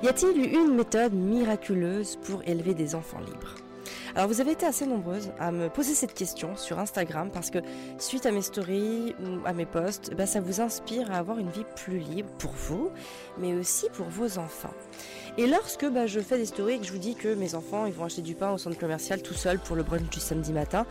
Y 0.00 0.06
a-t-il 0.06 0.54
une 0.54 0.76
méthode 0.76 1.12
miraculeuse 1.12 2.20
pour 2.22 2.42
élever 2.46 2.72
des 2.72 2.94
enfants 2.94 3.18
libres? 3.18 3.56
Alors 4.14 4.28
vous 4.28 4.40
avez 4.40 4.52
été 4.52 4.64
assez 4.64 4.86
nombreuses 4.86 5.30
à 5.40 5.50
me 5.50 5.68
poser 5.68 5.94
cette 5.94 6.14
question 6.14 6.56
sur 6.56 6.78
Instagram 6.78 7.30
parce 7.32 7.50
que 7.50 7.58
suite 7.98 8.24
à 8.24 8.30
mes 8.30 8.42
stories 8.42 9.16
ou 9.20 9.44
à 9.44 9.52
mes 9.52 9.66
posts, 9.66 10.14
bah, 10.14 10.26
ça 10.26 10.40
vous 10.40 10.60
inspire 10.60 11.10
à 11.10 11.16
avoir 11.16 11.40
une 11.40 11.50
vie 11.50 11.64
plus 11.74 11.98
libre 11.98 12.30
pour 12.38 12.52
vous, 12.52 12.90
mais 13.38 13.54
aussi 13.54 13.86
pour 13.92 14.06
vos 14.06 14.38
enfants. 14.38 14.72
Et 15.36 15.48
lorsque 15.48 15.88
bah, 15.88 16.06
je 16.06 16.20
fais 16.20 16.38
des 16.38 16.46
stories 16.46 16.74
et 16.74 16.78
que 16.78 16.86
je 16.86 16.92
vous 16.92 16.98
dis 16.98 17.16
que 17.16 17.34
mes 17.34 17.56
enfants 17.56 17.86
ils 17.86 17.92
vont 17.92 18.04
acheter 18.04 18.22
du 18.22 18.36
pain 18.36 18.52
au 18.52 18.58
centre 18.58 18.78
commercial 18.78 19.20
tout 19.20 19.34
seuls 19.34 19.58
pour 19.58 19.74
le 19.74 19.82
brunch 19.82 20.08
du 20.10 20.20
samedi 20.20 20.52
matin, 20.52 20.86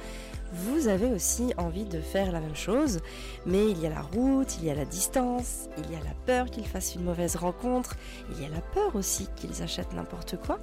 vous 0.54 0.88
avez 0.88 1.11
aussi 1.11 1.54
envie 1.57 1.86
de 1.86 2.00
faire 2.00 2.32
la 2.32 2.39
même 2.39 2.55
chose, 2.55 3.00
mais 3.46 3.70
il 3.70 3.79
y 3.79 3.88
a 3.88 3.89
la 3.89 4.02
route, 4.02 4.57
il 4.59 4.66
y 4.66 4.70
a 4.70 4.75
la 4.75 4.86
distance, 4.86 5.68
il 5.77 5.91
y 5.91 5.96
a 5.96 6.04
la 6.04 6.14
peur 6.25 6.50
qu'ils 6.50 6.68
fassent 6.68 6.96
une 6.96 7.04
mauvaise 7.04 7.36
rencontre, 7.36 7.96
il 8.32 8.42
y 8.42 8.46
a 8.46 8.50
la 8.50 8.61
peur 8.61 8.96
aussi 8.96 9.28
qu'ils 9.36 9.61
achètent 9.61 9.93
n'importe 9.93 10.38
quoi. 10.38 10.60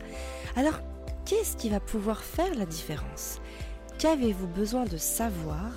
Alors, 0.57 0.81
qu'est-ce 1.25 1.57
qui 1.57 1.69
va 1.69 1.81
pouvoir 1.81 2.23
faire 2.23 2.55
la 2.55 2.67
différence? 2.67 3.41
Qu'avez-vous 3.99 4.49
besoin 4.49 4.85
de 4.85 4.97
savoir 4.97 5.71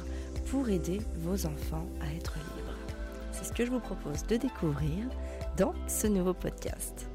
pour 0.50 0.70
aider 0.70 1.02
vos 1.18 1.46
enfants 1.46 1.88
à 2.02 2.14
être 2.16 2.36
libres? 2.36 2.78
C'est 3.32 3.46
ce 3.46 3.54
que 3.54 3.66
je 3.66 3.72
vous 3.72 3.80
propose 3.80 4.26
de 4.26 4.38
découvrir 4.38 5.06
dans 5.58 5.74
ce 5.88 6.08
nouveau 6.08 6.34
podcast. 6.34 7.08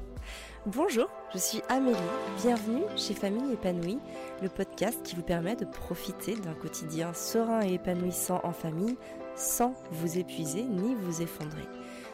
Bonjour, 0.65 1.09
je 1.33 1.39
suis 1.39 1.61
Amélie, 1.67 1.97
bienvenue 2.41 2.83
chez 2.95 3.13
Famille 3.13 3.51
épanouie, 3.51 3.99
le 4.41 4.47
podcast 4.47 4.97
qui 5.03 5.13
vous 5.13 5.21
permet 5.21 5.57
de 5.57 5.65
profiter 5.65 6.35
d'un 6.35 6.53
quotidien 6.53 7.13
serein 7.13 7.67
et 7.67 7.73
épanouissant 7.73 8.39
en 8.45 8.53
famille 8.53 8.95
sans 9.35 9.75
vous 9.91 10.17
épuiser 10.17 10.63
ni 10.63 10.95
vous 10.95 11.21
effondrer. 11.21 11.67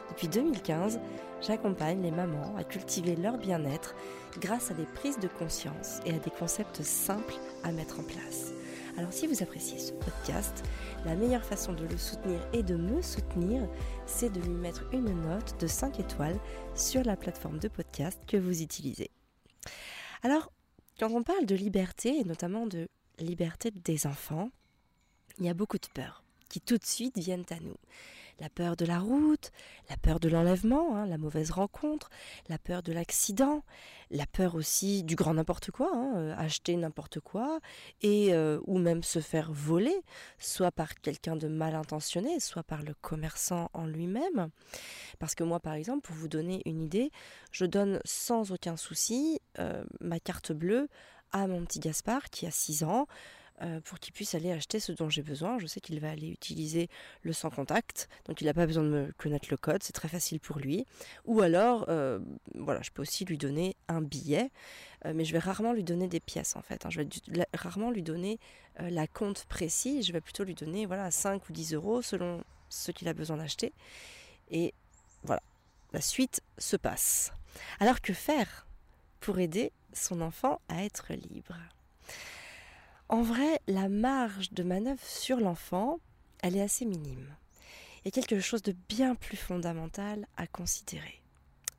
Depuis 0.08 0.26
2015, 0.26 0.98
j'accompagne 1.40 2.02
les 2.02 2.10
mamans 2.10 2.56
à 2.58 2.64
cultiver 2.64 3.14
leur 3.14 3.38
bien-être 3.38 3.94
grâce 4.40 4.72
à 4.72 4.74
des 4.74 4.86
prises 4.96 5.20
de 5.20 5.28
conscience 5.28 6.00
et 6.04 6.14
à 6.14 6.18
des 6.18 6.32
concepts 6.36 6.82
simples 6.82 7.34
à 7.62 7.70
mettre 7.70 8.00
en 8.00 8.02
place. 8.02 8.50
Alors 8.98 9.12
si 9.12 9.28
vous 9.28 9.44
appréciez 9.44 9.78
ce 9.78 9.92
podcast, 9.92 10.64
la 11.04 11.14
meilleure 11.14 11.44
façon 11.44 11.72
de 11.72 11.84
le 11.84 11.96
soutenir 11.96 12.40
et 12.52 12.62
de 12.62 12.76
me 12.76 13.02
soutenir, 13.02 13.68
c'est 14.06 14.30
de 14.30 14.40
lui 14.40 14.54
mettre 14.54 14.84
une 14.92 15.12
note 15.22 15.60
de 15.60 15.66
5 15.66 16.00
étoiles 16.00 16.38
sur 16.74 17.02
la 17.04 17.16
plateforme 17.16 17.58
de 17.58 17.68
podcast 17.68 18.20
que 18.26 18.36
vous 18.36 18.62
utilisez. 18.62 19.10
Alors, 20.22 20.52
quand 20.98 21.10
on 21.10 21.22
parle 21.22 21.46
de 21.46 21.54
liberté, 21.54 22.18
et 22.18 22.24
notamment 22.24 22.66
de 22.66 22.88
liberté 23.18 23.70
des 23.70 24.06
enfants, 24.06 24.50
il 25.38 25.46
y 25.46 25.48
a 25.48 25.54
beaucoup 25.54 25.78
de 25.78 25.88
peur 25.94 26.22
qui 26.48 26.60
tout 26.60 26.76
de 26.76 26.84
suite 26.84 27.16
viennent 27.16 27.46
à 27.50 27.60
nous. 27.60 27.76
La 28.40 28.48
peur 28.48 28.74
de 28.74 28.86
la 28.86 28.98
route, 28.98 29.52
la 29.90 29.96
peur 29.96 30.18
de 30.18 30.28
l'enlèvement, 30.28 30.96
hein, 30.96 31.06
la 31.06 31.18
mauvaise 31.18 31.50
rencontre, 31.50 32.10
la 32.48 32.58
peur 32.58 32.82
de 32.82 32.92
l'accident, 32.92 33.62
la 34.10 34.26
peur 34.26 34.54
aussi 34.54 35.02
du 35.02 35.14
grand 35.14 35.34
n'importe 35.34 35.70
quoi, 35.70 35.90
hein, 35.92 36.12
euh, 36.16 36.34
acheter 36.36 36.74
n'importe 36.76 37.20
quoi, 37.20 37.60
et 38.00 38.32
euh, 38.32 38.58
ou 38.66 38.78
même 38.78 39.02
se 39.02 39.20
faire 39.20 39.52
voler, 39.52 39.94
soit 40.38 40.72
par 40.72 40.94
quelqu'un 40.94 41.36
de 41.36 41.48
mal 41.48 41.74
intentionné, 41.74 42.40
soit 42.40 42.62
par 42.62 42.82
le 42.82 42.94
commerçant 42.94 43.70
en 43.74 43.86
lui-même. 43.86 44.50
Parce 45.18 45.34
que 45.34 45.44
moi, 45.44 45.60
par 45.60 45.74
exemple, 45.74 46.00
pour 46.00 46.16
vous 46.16 46.28
donner 46.28 46.62
une 46.64 46.80
idée, 46.80 47.10
je 47.52 47.66
donne 47.66 48.00
sans 48.04 48.52
aucun 48.52 48.76
souci 48.76 49.38
euh, 49.58 49.84
ma 50.00 50.18
carte 50.18 50.52
bleue 50.52 50.88
à 51.32 51.46
mon 51.46 51.64
petit 51.64 51.78
Gaspard 51.78 52.30
qui 52.30 52.46
a 52.46 52.50
6 52.50 52.84
ans. 52.84 53.06
Euh, 53.62 53.80
pour 53.82 53.98
qu'il 53.98 54.14
puisse 54.14 54.34
aller 54.34 54.50
acheter 54.52 54.80
ce 54.80 54.90
dont 54.92 55.10
j'ai 55.10 55.22
besoin. 55.22 55.58
Je 55.58 55.66
sais 55.66 55.80
qu'il 55.80 56.00
va 56.00 56.10
aller 56.10 56.28
utiliser 56.28 56.88
le 57.22 57.34
sans 57.34 57.50
contact, 57.50 58.08
donc 58.24 58.40
il 58.40 58.46
n'a 58.46 58.54
pas 58.54 58.64
besoin 58.64 58.82
de 58.84 58.88
me 58.88 59.12
connaître 59.18 59.48
le 59.50 59.58
code, 59.58 59.82
c'est 59.82 59.92
très 59.92 60.08
facile 60.08 60.40
pour 60.40 60.58
lui. 60.58 60.86
Ou 61.26 61.42
alors, 61.42 61.84
euh, 61.88 62.20
voilà, 62.54 62.80
je 62.80 62.90
peux 62.90 63.02
aussi 63.02 63.26
lui 63.26 63.36
donner 63.36 63.76
un 63.88 64.00
billet, 64.00 64.50
euh, 65.04 65.12
mais 65.14 65.26
je 65.26 65.32
vais 65.32 65.38
rarement 65.38 65.74
lui 65.74 65.84
donner 65.84 66.08
des 66.08 66.20
pièces 66.20 66.56
en 66.56 66.62
fait. 66.62 66.86
Hein. 66.86 66.90
Je 66.90 67.02
vais 67.02 67.08
rarement 67.52 67.90
lui 67.90 68.02
donner 68.02 68.38
la 68.78 69.06
compte 69.06 69.44
précis, 69.44 70.02
je 70.02 70.12
vais 70.12 70.22
plutôt 70.22 70.44
lui 70.44 70.54
donner 70.54 70.86
voilà 70.86 71.10
5 71.10 71.46
ou 71.50 71.52
10 71.52 71.74
euros 71.74 72.00
selon 72.00 72.42
ce 72.70 72.92
qu'il 72.92 73.08
a 73.08 73.12
besoin 73.12 73.36
d'acheter. 73.36 73.74
Et 74.50 74.72
voilà, 75.22 75.42
la 75.92 76.00
suite 76.00 76.40
se 76.56 76.76
passe. 76.76 77.32
Alors 77.78 78.00
que 78.00 78.14
faire 78.14 78.66
pour 79.20 79.38
aider 79.38 79.70
son 79.92 80.22
enfant 80.22 80.62
à 80.68 80.82
être 80.82 81.12
libre? 81.12 81.56
En 83.10 83.22
vrai, 83.22 83.60
la 83.66 83.88
marge 83.88 84.52
de 84.52 84.62
manœuvre 84.62 85.04
sur 85.04 85.40
l'enfant, 85.40 85.98
elle 86.42 86.56
est 86.56 86.62
assez 86.62 86.84
minime. 86.84 87.26
Il 87.98 88.06
y 88.06 88.08
a 88.08 88.12
quelque 88.12 88.40
chose 88.40 88.62
de 88.62 88.74
bien 88.88 89.16
plus 89.16 89.36
fondamental 89.36 90.28
à 90.36 90.46
considérer. 90.46 91.20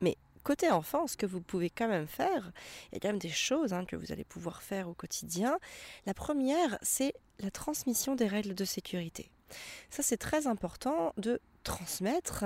Mais 0.01 0.17
côté 0.43 0.69
enfant, 0.69 1.07
ce 1.07 1.15
que 1.15 1.25
vous 1.25 1.39
pouvez 1.39 1.69
quand 1.69 1.87
même 1.87 2.05
faire, 2.05 2.51
il 2.91 2.95
y 2.95 2.97
a 2.97 2.99
quand 2.99 3.07
même 3.07 3.17
des 3.17 3.29
choses 3.29 3.71
hein, 3.71 3.85
que 3.85 3.95
vous 3.95 4.11
allez 4.11 4.25
pouvoir 4.25 4.61
faire 4.61 4.89
au 4.89 4.93
quotidien. 4.93 5.57
La 6.05 6.13
première, 6.13 6.77
c'est 6.81 7.13
la 7.39 7.49
transmission 7.49 8.13
des 8.13 8.27
règles 8.27 8.53
de 8.53 8.65
sécurité. 8.65 9.31
Ça, 9.89 10.03
c'est 10.03 10.17
très 10.17 10.47
important 10.47 11.13
de 11.15 11.39
transmettre 11.63 12.43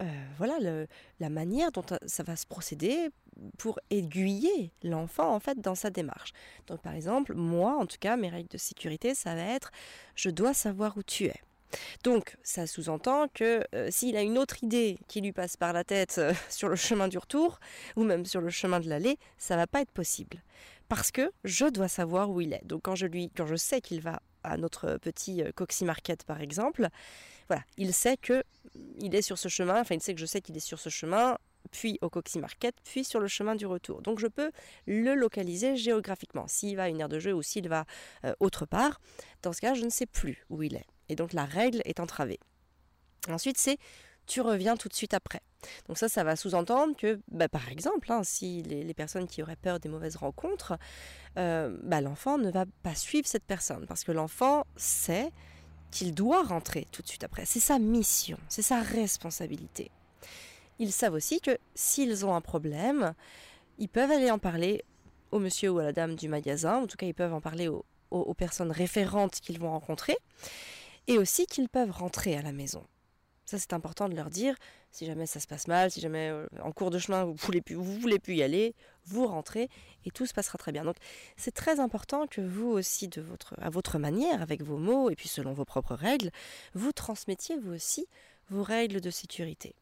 euh, 0.00 0.04
voilà 0.38 0.86
la 1.18 1.28
manière 1.28 1.72
dont 1.72 1.84
ça 2.06 2.22
va 2.22 2.36
se 2.36 2.46
procéder 2.46 3.10
pour 3.58 3.78
aiguiller 3.90 4.72
l'enfant 4.82 5.34
en 5.34 5.40
fait 5.40 5.60
dans 5.60 5.74
sa 5.74 5.90
démarche. 5.90 6.32
Donc 6.66 6.80
par 6.80 6.94
exemple, 6.94 7.34
moi 7.34 7.76
en 7.76 7.86
tout 7.86 7.98
cas, 8.00 8.16
mes 8.16 8.28
règles 8.28 8.48
de 8.48 8.58
sécurité, 8.58 9.14
ça 9.14 9.34
va 9.34 9.42
être 9.42 9.70
je 10.14 10.30
dois 10.30 10.54
savoir 10.54 10.96
où 10.96 11.02
tu 11.02 11.26
es. 11.26 11.40
Donc, 12.02 12.36
ça 12.42 12.66
sous-entend 12.66 13.28
que 13.28 13.62
euh, 13.74 13.88
s'il 13.90 14.16
a 14.16 14.22
une 14.22 14.38
autre 14.38 14.62
idée 14.64 14.98
qui 15.08 15.20
lui 15.20 15.32
passe 15.32 15.56
par 15.56 15.72
la 15.72 15.84
tête 15.84 16.16
euh, 16.18 16.32
sur 16.50 16.68
le 16.68 16.76
chemin 16.76 17.08
du 17.08 17.18
retour, 17.18 17.60
ou 17.96 18.02
même 18.02 18.24
sur 18.24 18.40
le 18.40 18.50
chemin 18.50 18.80
de 18.80 18.88
l'aller, 18.88 19.18
ça 19.38 19.56
va 19.56 19.66
pas 19.66 19.80
être 19.80 19.92
possible. 19.92 20.42
Parce 20.88 21.12
que 21.12 21.30
je 21.44 21.66
dois 21.66 21.88
savoir 21.88 22.30
où 22.30 22.40
il 22.40 22.52
est. 22.52 22.64
Donc, 22.64 22.82
quand 22.82 22.96
je 22.96 23.06
lui, 23.06 23.30
quand 23.36 23.46
je 23.46 23.54
sais 23.54 23.80
qu'il 23.80 24.00
va 24.00 24.20
à 24.42 24.56
notre 24.56 24.96
petit 24.96 25.42
euh, 25.42 25.52
Coxy 25.54 25.84
Market 25.84 26.24
par 26.24 26.40
exemple, 26.40 26.88
voilà, 27.50 27.64
il 27.76 27.92
sait 27.92 28.16
que 28.16 28.44
il 29.00 29.12
est 29.16 29.22
sur 29.22 29.38
ce 29.38 29.48
chemin, 29.48 29.80
enfin 29.80 29.96
il 29.96 30.00
sait 30.00 30.14
que 30.14 30.20
je 30.20 30.26
sais 30.26 30.40
qu'il 30.40 30.56
est 30.56 30.60
sur 30.60 30.78
ce 30.78 30.88
chemin, 30.88 31.36
puis 31.72 31.98
au 32.00 32.08
Coxy 32.08 32.38
Market, 32.38 32.76
puis 32.84 33.04
sur 33.04 33.18
le 33.18 33.26
chemin 33.26 33.56
du 33.56 33.66
retour. 33.66 34.02
Donc 34.02 34.20
je 34.20 34.28
peux 34.28 34.52
le 34.86 35.14
localiser 35.14 35.76
géographiquement. 35.76 36.46
S'il 36.46 36.76
va 36.76 36.84
à 36.84 36.88
une 36.88 37.00
aire 37.00 37.08
de 37.08 37.18
jeu 37.18 37.32
ou 37.32 37.42
s'il 37.42 37.68
va 37.68 37.86
euh, 38.24 38.32
autre 38.38 38.66
part, 38.66 39.00
dans 39.42 39.52
ce 39.52 39.60
cas, 39.60 39.74
je 39.74 39.84
ne 39.84 39.90
sais 39.90 40.06
plus 40.06 40.44
où 40.48 40.62
il 40.62 40.76
est. 40.76 40.86
Et 41.08 41.16
donc 41.16 41.32
la 41.32 41.44
règle 41.44 41.82
est 41.86 41.98
entravée. 41.98 42.38
Ensuite, 43.28 43.58
c'est 43.58 43.78
tu 44.28 44.40
reviens 44.40 44.76
tout 44.76 44.88
de 44.88 44.94
suite 44.94 45.12
après. 45.12 45.40
Donc 45.88 45.98
ça, 45.98 46.08
ça 46.08 46.22
va 46.22 46.36
sous-entendre 46.36 46.96
que, 46.96 47.20
bah, 47.32 47.48
par 47.48 47.68
exemple, 47.68 48.12
hein, 48.12 48.22
si 48.22 48.62
les, 48.62 48.94
personnes 48.94 49.26
qui 49.26 49.42
auraient 49.42 49.56
peur 49.56 49.80
des 49.80 49.88
mauvaises 49.88 50.14
rencontres, 50.14 50.78
euh, 51.36 51.76
bah, 51.82 52.00
l'enfant 52.00 52.38
ne 52.38 52.48
va 52.48 52.64
pas 52.84 52.94
suivre 52.94 53.26
cette 53.26 53.44
personne 53.44 53.86
parce 53.86 54.04
que 54.04 54.12
l'enfant 54.12 54.66
sait 54.76 55.32
qu'il 55.90 56.14
doit 56.14 56.42
rentrer 56.42 56.86
tout 56.92 57.02
de 57.02 57.08
suite 57.08 57.24
après. 57.24 57.44
C'est 57.44 57.60
sa 57.60 57.78
mission, 57.78 58.38
c'est 58.48 58.62
sa 58.62 58.80
responsabilité. 58.82 59.90
Ils 60.78 60.92
savent 60.92 61.14
aussi 61.14 61.40
que 61.40 61.58
s'ils 61.74 62.24
ont 62.24 62.34
un 62.34 62.40
problème, 62.40 63.14
ils 63.78 63.88
peuvent 63.88 64.10
aller 64.10 64.30
en 64.30 64.38
parler 64.38 64.84
au 65.30 65.38
monsieur 65.38 65.70
ou 65.70 65.78
à 65.78 65.84
la 65.84 65.92
dame 65.92 66.16
du 66.16 66.28
magasin, 66.28 66.76
en 66.76 66.86
tout 66.86 66.96
cas 66.96 67.06
ils 67.06 67.14
peuvent 67.14 67.34
en 67.34 67.40
parler 67.40 67.68
aux 68.10 68.34
personnes 68.34 68.72
référentes 68.72 69.40
qu'ils 69.40 69.60
vont 69.60 69.70
rencontrer, 69.70 70.16
et 71.06 71.18
aussi 71.18 71.46
qu'ils 71.46 71.68
peuvent 71.68 71.90
rentrer 71.90 72.36
à 72.36 72.42
la 72.42 72.52
maison. 72.52 72.84
Ça, 73.50 73.58
c'est 73.58 73.72
important 73.72 74.08
de 74.08 74.14
leur 74.14 74.30
dire, 74.30 74.54
si 74.92 75.06
jamais 75.06 75.26
ça 75.26 75.40
se 75.40 75.48
passe 75.48 75.66
mal, 75.66 75.90
si 75.90 76.00
jamais 76.00 76.30
euh, 76.30 76.46
en 76.62 76.70
cours 76.70 76.90
de 76.90 77.00
chemin 77.00 77.24
vous 77.24 77.34
voulez 77.34 77.60
plus, 77.60 77.74
voulez 77.74 78.20
plus 78.20 78.36
y 78.36 78.44
aller, 78.44 78.76
vous 79.06 79.26
rentrez 79.26 79.68
et 80.04 80.12
tout 80.12 80.24
se 80.24 80.32
passera 80.32 80.56
très 80.56 80.70
bien. 80.70 80.84
Donc, 80.84 80.94
c'est 81.36 81.50
très 81.50 81.80
important 81.80 82.28
que 82.28 82.40
vous 82.40 82.68
aussi, 82.68 83.08
de 83.08 83.20
votre, 83.20 83.56
à 83.60 83.68
votre 83.68 83.98
manière, 83.98 84.40
avec 84.40 84.62
vos 84.62 84.76
mots 84.76 85.10
et 85.10 85.16
puis 85.16 85.26
selon 85.26 85.52
vos 85.52 85.64
propres 85.64 85.96
règles, 85.96 86.30
vous 86.74 86.92
transmettiez 86.92 87.58
vous 87.58 87.72
aussi 87.72 88.06
vos 88.50 88.62
règles 88.62 89.00
de 89.00 89.10
sécurité. 89.10 89.74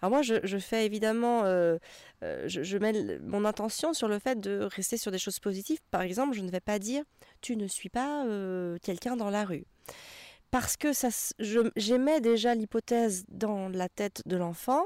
Alors 0.00 0.10
moi, 0.10 0.22
je, 0.22 0.58
fais 0.58 0.84
évidemment, 0.84 1.44
euh, 1.44 1.78
euh, 2.24 2.48
je, 2.48 2.76
mets 2.76 3.20
mon 3.20 3.44
intention 3.44 3.94
sur 3.94 4.08
le 4.08 4.18
fait 4.18 4.40
de 4.40 4.68
rester 4.74 4.96
sur 4.96 5.12
des 5.12 5.18
choses 5.18 5.38
positives. 5.38 5.78
Par 5.92 6.02
exemple, 6.02 6.34
je 6.34 6.40
ne 6.40 6.50
vais 6.50 6.58
pas 6.58 6.80
dire 6.80 7.04
tu 7.40 7.56
ne 7.56 7.68
suis 7.68 7.88
pas 7.88 8.26
quelqu'un 8.82 9.14
dans 9.14 9.30
la 9.30 9.44
rue 9.44 9.64
parce 10.52 10.76
que 10.76 10.92
ça, 10.92 11.08
j'émets 11.76 12.20
déjà 12.20 12.54
l'hypothèse 12.54 13.24
dans 13.28 13.70
la 13.70 13.88
tête 13.88 14.20
de 14.26 14.36
l'enfant 14.36 14.84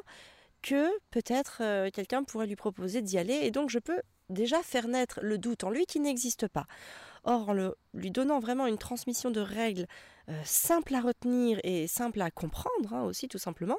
que 0.62 0.88
peut-être 1.10 1.58
euh, 1.60 1.90
quelqu'un 1.92 2.22
pourrait 2.22 2.46
lui 2.46 2.54
proposer 2.54 3.02
d'y 3.02 3.18
aller 3.18 3.34
et 3.34 3.50
donc 3.50 3.68
je 3.68 3.80
peux 3.80 4.00
déjà 4.30 4.62
faire 4.62 4.86
naître 4.86 5.18
le 5.22 5.38
doute 5.38 5.64
en 5.64 5.70
lui 5.70 5.84
qui 5.84 5.98
n'existe 5.98 6.46
pas. 6.46 6.66
Or, 7.24 7.48
en 7.48 7.72
lui 7.94 8.12
donnant 8.12 8.38
vraiment 8.38 8.68
une 8.68 8.78
transmission 8.78 9.32
de 9.32 9.40
règles 9.40 9.88
euh, 10.28 10.40
simples 10.44 10.94
à 10.94 11.00
retenir 11.00 11.58
et 11.64 11.88
simples 11.88 12.20
à 12.20 12.30
comprendre 12.30 12.94
hein, 12.94 13.02
aussi 13.02 13.26
tout 13.26 13.38
simplement, 13.38 13.78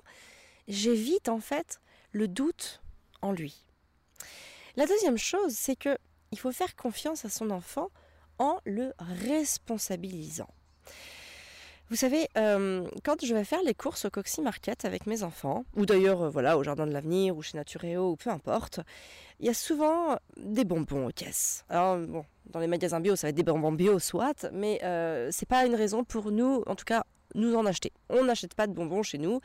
j'évite 0.68 1.30
en 1.30 1.40
fait 1.40 1.80
le 2.12 2.28
doute 2.28 2.82
en 3.22 3.32
lui. 3.32 3.64
La 4.76 4.88
deuxième 4.88 5.18
chose, 5.18 5.54
c'est 5.54 5.78
que 5.78 5.98
il 6.34 6.38
faut 6.38 6.52
faire 6.52 6.76
confiance 6.76 7.24
à 7.24 7.30
son 7.30 7.50
enfant 7.50 7.92
en 8.40 8.60
le 8.66 8.92
responsabilisant. 9.00 10.50
Vous 11.90 11.96
savez, 11.96 12.28
euh, 12.38 12.86
quand 13.06 13.24
je 13.24 13.34
vais 13.34 13.46
faire 13.46 13.64
les 13.64 13.74
courses 13.74 14.04
au 14.04 14.10
Coxy 14.10 14.42
Market 14.42 14.84
avec 14.84 15.08
mes 15.08 15.24
enfants, 15.24 15.64
ou 15.78 15.86
d'ailleurs 15.86 16.24
euh, 16.24 16.30
voilà 16.30 16.58
au 16.58 16.64
Jardin 16.64 16.86
de 16.86 16.92
l'Avenir 16.92 17.38
ou 17.38 17.42
chez 17.42 17.58
Naturéo 17.58 18.12
ou 18.12 18.16
peu 18.18 18.30
importe, 18.30 18.82
il 19.40 19.46
y 19.46 19.50
a 19.50 19.54
souvent 19.54 20.18
des 20.36 20.66
bonbons 20.66 21.08
aux 21.08 21.12
caisses. 21.12 21.64
Alors 21.70 21.98
bon, 21.98 22.26
dans 22.48 22.60
les 22.60 22.68
magasins 22.68 23.00
bio, 23.00 23.16
ça 23.16 23.28
va 23.28 23.30
être 23.30 23.36
des 23.36 23.44
bonbons 23.44 23.72
bio 23.72 24.00
soit, 24.00 24.50
mais 24.52 24.82
euh, 24.84 25.30
c'est 25.32 25.48
pas 25.48 25.66
une 25.66 25.76
raison 25.76 26.04
pour 26.04 26.30
nous, 26.32 26.62
en 26.68 26.76
tout 26.76 26.84
cas, 26.84 27.06
nous 27.36 27.56
en 27.56 27.66
acheter. 27.66 27.94
On 28.10 28.26
n'achète 28.26 28.54
pas 28.54 28.68
de 28.68 28.74
bonbons 28.74 29.02
chez 29.02 29.18
nous. 29.18 29.40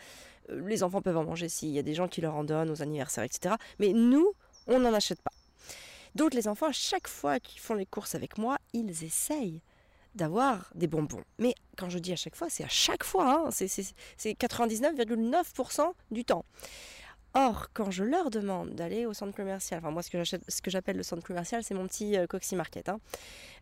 Euh, 0.51 0.67
les 0.67 0.83
enfants 0.83 1.01
peuvent 1.01 1.17
en 1.17 1.25
manger 1.25 1.49
s'il 1.49 1.71
y 1.71 1.79
a 1.79 1.83
des 1.83 1.95
gens 1.95 2.09
qui 2.09 2.23
leur 2.23 2.35
en 2.35 2.43
donnent 2.43 2.71
aux 2.71 2.83
anniversaires, 2.83 3.23
etc. 3.23 3.55
Mais 3.79 3.93
nous, 3.93 4.33
on 4.67 4.81
n'en 4.81 4.93
achète 4.93 5.23
pas. 5.23 5.31
Donc 6.17 6.35
les 6.35 6.49
enfants, 6.49 6.67
à 6.67 6.73
chaque 6.73 7.07
fois 7.07 7.39
qu'ils 7.39 7.61
font 7.61 7.75
les 7.75 7.87
courses 7.87 8.17
avec 8.17 8.37
moi, 8.37 8.59
ils 8.73 9.05
essayent 9.05 9.63
d'avoir 10.15 10.71
des 10.75 10.87
bonbons. 10.87 11.23
Mais 11.39 11.55
quand 11.77 11.89
je 11.89 11.99
dis 11.99 12.13
à 12.13 12.17
chaque 12.17 12.37
fois, 12.37 12.49
c'est 12.51 12.65
à 12.65 12.69
chaque 12.69 13.05
fois, 13.05 13.47
hein, 13.47 13.51
c'est 13.51 13.69
99,9% 14.25 15.93
du 16.11 16.25
temps. 16.25 16.45
Or, 17.35 17.69
quand 17.73 17.91
je 17.91 18.05
leur 18.05 18.29
demande 18.29 18.75
d'aller 18.75 19.07
au 19.07 19.15
centre 19.15 19.35
commercial, 19.35 19.79
enfin 19.79 19.91
moi 19.91 20.03
ce 20.03 20.11
que, 20.11 20.71
j'appelle 20.71 20.99
le 20.99 21.03
centre 21.03 21.27
commercial, 21.27 21.65
c'est 21.65 21.73
mon 21.73 21.87
petit 21.87 22.19
euh, 22.19 22.27
Coxy 22.27 22.57
Market. 22.57 22.91
Hein. 22.91 23.01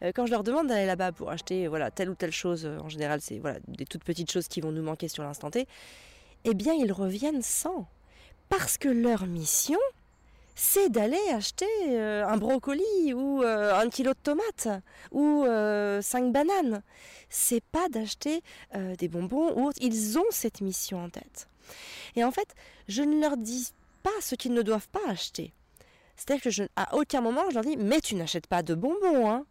Euh, 0.03 0.11
quand 0.13 0.27
je 0.27 0.33
leur 0.33 0.43
demande 0.43 0.67
d'aller 0.67 0.87
là-bas 0.87 1.13
pour 1.13 1.31
acheter 1.31 1.69
voilà 1.69 1.93
telle 1.93 2.11
ou 2.11 2.17
telle 2.17 2.33
chose, 2.33 2.67
euh, 2.67 2.81
en 2.81 2.89
général 2.89 3.21
c'est 3.21 3.39
voilà 3.39 3.61
des 3.69 3.87
toutes 3.87 4.03
petites 4.03 4.31
choses 4.31 4.49
qui 4.49 4.61
vont 4.61 4.73
nous 4.73 4.83
manquer 4.83 5.07
sur 5.07 5.23
l'instant 5.23 5.53
T, 5.53 5.69
eh 6.45 6.55
bien 6.55 6.75
ils 6.75 6.91
reviennent 6.91 7.43
sans, 7.43 7.87
parce 8.49 8.77
que 8.77 8.89
leur 8.89 9.27
mission, 9.27 9.79
c'est 10.63 10.91
d'aller 10.91 11.19
acheter 11.33 11.67
un 11.99 12.37
brocoli 12.37 13.15
ou 13.15 13.43
un 13.43 13.89
kilo 13.89 14.13
de 14.13 14.19
tomates 14.23 14.69
ou 15.11 15.45
cinq 16.03 16.33
bananes. 16.33 16.83
C'est 17.31 17.65
pas 17.73 17.89
d'acheter 17.89 18.43
des 18.99 19.09
bonbons 19.09 19.53
ou 19.57 19.69
autre. 19.69 19.79
Ils 19.81 20.19
ont 20.19 20.31
cette 20.31 20.61
mission 20.61 21.03
en 21.03 21.09
tête. 21.09 21.49
Et 22.15 22.25
en 22.25 22.31
fait, 22.31 22.55
je 22.89 23.03
ne 23.03 23.19
leur 23.21 23.39
dis 23.39 23.73
pas 24.03 24.11
ce 24.21 24.35
qu'ils 24.35 24.53
ne 24.53 24.63
doivent 24.63 24.89
pas 24.89 25.01
acheter. 25.09 25.55
C'est-à-dire 26.17 26.43
que 26.43 26.51
je, 26.51 26.65
à 26.77 26.95
aucun 26.95 27.23
moment 27.23 27.43
je 27.49 27.55
leur 27.55 27.65
dis 27.65 27.79
mais 27.79 28.01
tu 28.01 28.15
n'achètes 28.15 28.47
pas 28.47 28.63
de 28.63 28.75
bonbons, 28.75 29.31
hein. 29.31 29.47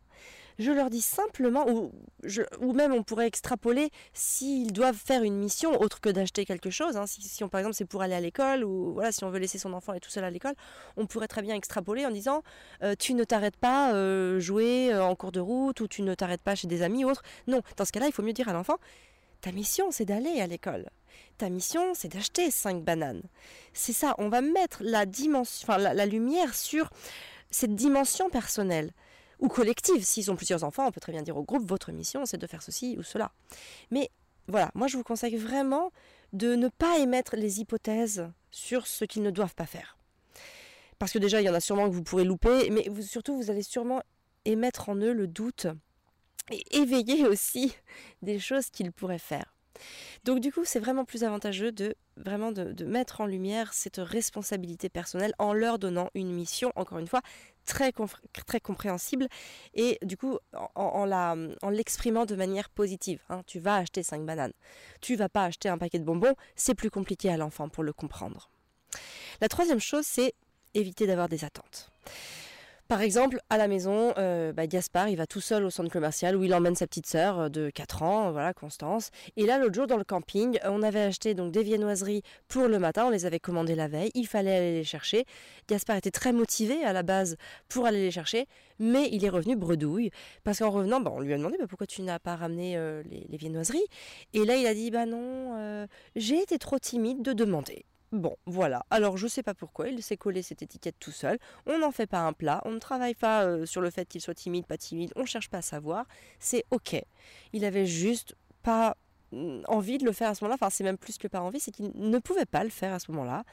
Je 0.59 0.73
leur 0.73 0.89
dis 0.89 1.01
simplement, 1.01 1.65
ou, 1.69 2.73
même 2.73 2.93
on 2.93 3.01
pourrait 3.01 3.27
extrapoler 3.27 3.91
s'ils 4.13 4.73
doivent 4.73 4.97
faire 4.97 5.23
une 5.23 5.37
mission 5.37 5.79
autre 5.79 6.01
que 6.01 6.09
d'acheter 6.09 6.43
quelque 6.43 6.69
chose. 6.69 6.97
Hein. 6.97 7.05
Si, 7.07 7.43
par 7.45 7.61
exemple 7.61 7.75
c'est 7.75 7.85
pour 7.85 8.01
aller 8.01 8.13
à 8.13 8.19
l'école 8.19 8.65
ou 8.65 8.91
voilà 8.93 9.13
si 9.13 9.23
on 9.23 9.29
veut 9.29 9.39
laisser 9.39 9.57
son 9.57 9.71
enfant 9.71 9.93
aller 9.93 10.01
tout 10.01 10.09
seul 10.09 10.25
à 10.25 10.29
l'école, 10.29 10.55
on 10.97 11.05
pourrait 11.05 11.29
très 11.29 11.41
bien 11.41 11.55
extrapoler 11.55 12.05
en 12.05 12.11
disant 12.11 12.43
euh, 12.83 12.93
tu 12.99 13.13
ne 13.13 13.23
t'arrêtes 13.23 13.55
pas 13.55 13.93
euh, 13.93 14.41
jouer 14.41 14.93
euh, 14.93 15.01
en 15.01 15.15
cours 15.15 15.31
de 15.31 15.39
route 15.39 15.79
ou 15.79 15.87
tu 15.87 16.01
ne 16.01 16.13
t'arrêtes 16.13 16.41
pas 16.41 16.55
chez 16.55 16.67
des 16.67 16.81
amis 16.81 17.05
ou 17.05 17.09
autre. 17.09 17.23
Non, 17.47 17.61
dans 17.77 17.85
ce 17.85 17.93
cas-là 17.93 18.07
il 18.07 18.11
faut 18.11 18.21
mieux 18.21 18.33
dire 18.33 18.49
à 18.49 18.53
l'enfant 18.53 18.75
ta 19.39 19.53
mission 19.53 19.91
c'est 19.91 20.05
d'aller 20.05 20.41
à 20.41 20.47
l'école 20.47 20.89
ta 21.37 21.49
mission, 21.49 21.93
c'est 21.93 22.09
d'acheter 22.09 22.51
5 22.51 22.83
bananes. 22.83 23.23
C'est 23.73 23.93
ça, 23.93 24.13
on 24.17 24.27
va 24.27 24.41
mettre 24.41 24.81
la, 24.83 25.05
dimension, 25.05 25.77
la, 25.77 26.05
lumière 26.05 26.53
sur 26.53 26.89
cette 27.49 27.75
dimension 27.75 28.29
personnelle 28.29 28.91
ou 29.39 29.47
collective. 29.47 30.03
S'ils 30.03 30.31
ont 30.31 30.35
plusieurs 30.35 30.63
enfants, 30.63 30.87
on 30.87 30.91
peut 30.91 31.01
très 31.01 31.11
bien 31.11 31.21
dire 31.21 31.37
au 31.37 31.43
groupe, 31.43 31.67
votre 31.67 31.91
mission, 31.91 32.25
c'est 32.25 32.37
de 32.37 32.47
faire 32.47 32.61
ceci 32.61 32.95
ou 32.97 33.03
cela. 33.03 33.31
Mais 33.91 34.09
voilà, 34.47 34.71
moi 34.73 34.87
je 34.87 34.97
vous 34.97 35.03
conseille 35.03 35.35
vraiment 35.35 35.91
de 36.33 36.55
ne 36.55 36.67
pas 36.67 36.99
émettre 36.99 37.35
les 37.35 37.59
hypothèses 37.59 38.29
sur 38.51 38.87
ce 38.87 39.05
qu'ils 39.05 39.23
ne 39.23 39.31
doivent 39.31 39.55
pas 39.55 39.65
faire. 39.65 39.97
Parce 40.97 41.13
que 41.13 41.19
déjà, 41.19 41.41
il 41.41 41.45
y 41.45 41.49
en 41.49 41.53
a 41.53 41.61
sûrement 41.61 41.87
que 41.87 41.93
vous 41.93 42.03
pourrez 42.03 42.25
louper, 42.25 42.69
mais 42.69 42.85
surtout, 43.01 43.35
vous 43.35 43.49
allez 43.49 43.63
sûrement 43.63 44.01
émettre 44.45 44.89
en 44.89 44.95
eux 44.95 45.13
le 45.13 45.27
doute 45.27 45.67
et 46.51 46.63
éveiller 46.77 47.25
aussi 47.27 47.75
des 48.21 48.39
choses 48.39 48.69
qu'ils 48.69 48.91
pourraient 48.91 49.17
faire. 49.17 49.55
Donc 50.25 50.41
du 50.41 50.51
coup, 50.51 50.65
c'est 50.65 50.79
vraiment 50.79 51.05
plus 51.05 51.23
avantageux 51.23 51.71
de 51.71 51.95
vraiment 52.17 52.51
de, 52.51 52.83
mettre 52.83 53.21
en 53.21 53.25
lumière 53.25 53.73
cette 53.73 53.97
responsabilité 53.97 54.89
personnelle 54.89 55.33
en 55.39 55.53
leur 55.53 55.79
donnant 55.79 56.09
une 56.13 56.33
mission, 56.33 56.73
encore 56.75 56.99
une 56.99 57.07
fois, 57.07 57.21
très, 57.69 58.59
compréhensible 58.59 59.27
et 59.73 59.99
du 60.01 60.17
coup 60.17 60.37
en, 60.75 61.09
en 61.61 61.69
l'exprimant 61.69 62.25
de 62.25 62.35
manière 62.35 62.69
positive. 62.69 63.21
Hein. 63.29 63.41
Tu 63.45 63.59
vas 63.59 63.77
acheter 63.77 64.03
5 64.03 64.25
bananes, 64.25 64.53
tu 65.01 65.15
vas 65.15 65.29
pas 65.29 65.45
acheter 65.45 65.69
un 65.69 65.77
paquet 65.77 65.99
de 65.99 66.03
bonbons, 66.03 66.35
c'est 66.55 66.75
plus 66.75 66.89
compliqué 66.89 67.29
à 67.29 67.37
l'enfant 67.37 67.69
pour 67.69 67.83
le 67.83 67.93
comprendre. 67.93 68.49
La 69.41 69.47
troisième 69.47 69.79
chose, 69.79 70.05
c'est 70.05 70.33
éviter 70.73 71.07
d'avoir 71.07 71.29
des 71.29 71.45
attentes. 71.45 71.91
Par 72.89 73.03
exemple, 73.03 73.39
à 73.51 73.57
la 73.57 73.67
maison, 73.67 74.15
euh, 74.17 74.51
bah, 74.51 74.65
Gaspard, 74.65 75.09
il 75.09 75.15
va 75.15 75.27
tout 75.27 75.41
seul 75.41 75.63
au 75.63 75.69
centre 75.69 75.91
commercial 75.91 76.35
où 76.35 76.43
il 76.43 76.51
emmène 76.55 76.73
sa 76.73 76.87
petite 76.87 77.05
sœur 77.05 77.39
euh, 77.39 77.47
de 77.47 77.69
4 77.69 78.01
ans, 78.01 78.31
voilà, 78.31 78.51
Constance. 78.51 79.11
Et 79.37 79.45
là, 79.45 79.59
l'autre 79.59 79.75
jour, 79.75 79.85
dans 79.85 79.95
le 79.95 80.03
camping, 80.03 80.57
on 80.63 80.81
avait 80.81 81.01
acheté 81.01 81.35
donc 81.35 81.51
des 81.51 81.61
viennoiseries 81.61 82.23
pour 82.47 82.67
le 82.67 82.79
matin, 82.79 83.05
on 83.05 83.11
les 83.11 83.27
avait 83.27 83.39
commandées 83.39 83.75
la 83.75 83.87
veille, 83.87 84.09
il 84.15 84.25
fallait 84.25 84.55
aller 84.55 84.71
les 84.71 84.83
chercher. 84.83 85.25
Gaspard 85.67 85.97
était 85.97 86.09
très 86.09 86.33
motivé 86.33 86.83
à 86.83 86.91
la 86.91 87.03
base 87.03 87.37
pour 87.67 87.85
aller 87.85 88.01
les 88.01 88.09
chercher, 88.09 88.47
mais 88.79 89.07
il 89.11 89.23
est 89.23 89.29
revenu 89.29 89.55
bredouille, 89.55 90.09
parce 90.43 90.57
qu'en 90.57 90.71
revenant, 90.71 90.99
bah, 90.99 91.11
on 91.13 91.19
lui 91.19 91.31
a 91.31 91.37
demandé 91.37 91.57
bah, 91.59 91.67
pourquoi 91.69 91.85
tu 91.85 92.01
n'as 92.01 92.17
pas 92.17 92.37
ramené 92.37 92.75
euh, 92.75 93.03
les, 93.03 93.23
les, 93.29 93.37
viennoiseries? 93.37 93.85
Et 94.33 94.45
là, 94.45 94.55
il 94.55 94.65
a 94.65 94.73
dit, 94.73 94.89
bah 94.89 95.05
non, 95.05 95.85
j'ai 96.15 96.41
été 96.41 96.57
trop 96.57 96.79
timide 96.79 97.21
de 97.21 97.33
demander. 97.33 97.85
Bon, 98.11 98.35
voilà. 98.47 98.85
Alors, 98.89 99.17
je 99.17 99.27
sais 99.27 99.43
pas 99.43 99.53
pourquoi, 99.53 99.87
il 99.87 100.01
s'est 100.01 100.17
collé 100.17 100.41
cette 100.41 100.63
étiquette 100.63 100.95
tout 100.99 101.11
seul. 101.11 101.37
On 101.67 101.77
n'en 101.77 101.91
fait 101.91 102.07
pas 102.07 102.21
un 102.21 102.33
plat, 102.33 102.61
on 102.65 102.71
ne 102.71 102.79
travaille 102.79 103.13
pas 103.13 103.43
euh, 103.43 103.67
sur 103.67 103.81
le 103.81 103.91
fait 103.91 104.07
qu'il 104.07 104.19
soit 104.19 104.33
timide, 104.33 104.65
pas 104.65 104.77
timide, 104.77 105.13
on 105.15 105.25
cherche 105.25 105.49
pas 105.49 105.59
à 105.59 105.61
savoir. 105.61 106.07
C'est 106.39 106.65
ok. 106.71 106.99
Il 107.53 107.65
avait 107.65 107.85
juste 107.85 108.35
pas 108.63 108.97
mm, 109.31 109.61
envie 109.67 109.99
de 109.99 110.05
le 110.05 110.11
faire 110.11 110.29
à 110.29 110.35
ce 110.35 110.43
moment-là. 110.43 110.57
Enfin, 110.59 110.71
c'est 110.71 110.83
même 110.83 110.97
plus 110.97 111.19
que 111.19 111.27
pas 111.27 111.41
envie, 111.41 111.59
c'est 111.59 111.71
qu'il 111.71 111.91
ne 111.93 112.17
pouvait 112.17 112.47
pas 112.47 112.63
le 112.63 112.71
faire 112.71 112.93
à 112.93 112.99
ce 112.99 113.11
moment-là. 113.11 113.43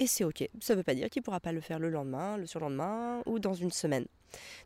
Et 0.00 0.08
c'est 0.08 0.24
ok. 0.24 0.48
Ça 0.60 0.74
ne 0.74 0.78
veut 0.78 0.84
pas 0.84 0.94
dire 0.94 1.08
qu'il 1.08 1.22
pourra 1.22 1.38
pas 1.38 1.52
le 1.52 1.60
faire 1.60 1.78
le 1.78 1.88
lendemain, 1.88 2.36
le 2.38 2.46
surlendemain 2.46 3.22
ou 3.26 3.38
dans 3.38 3.54
une 3.54 3.70
semaine. 3.70 4.06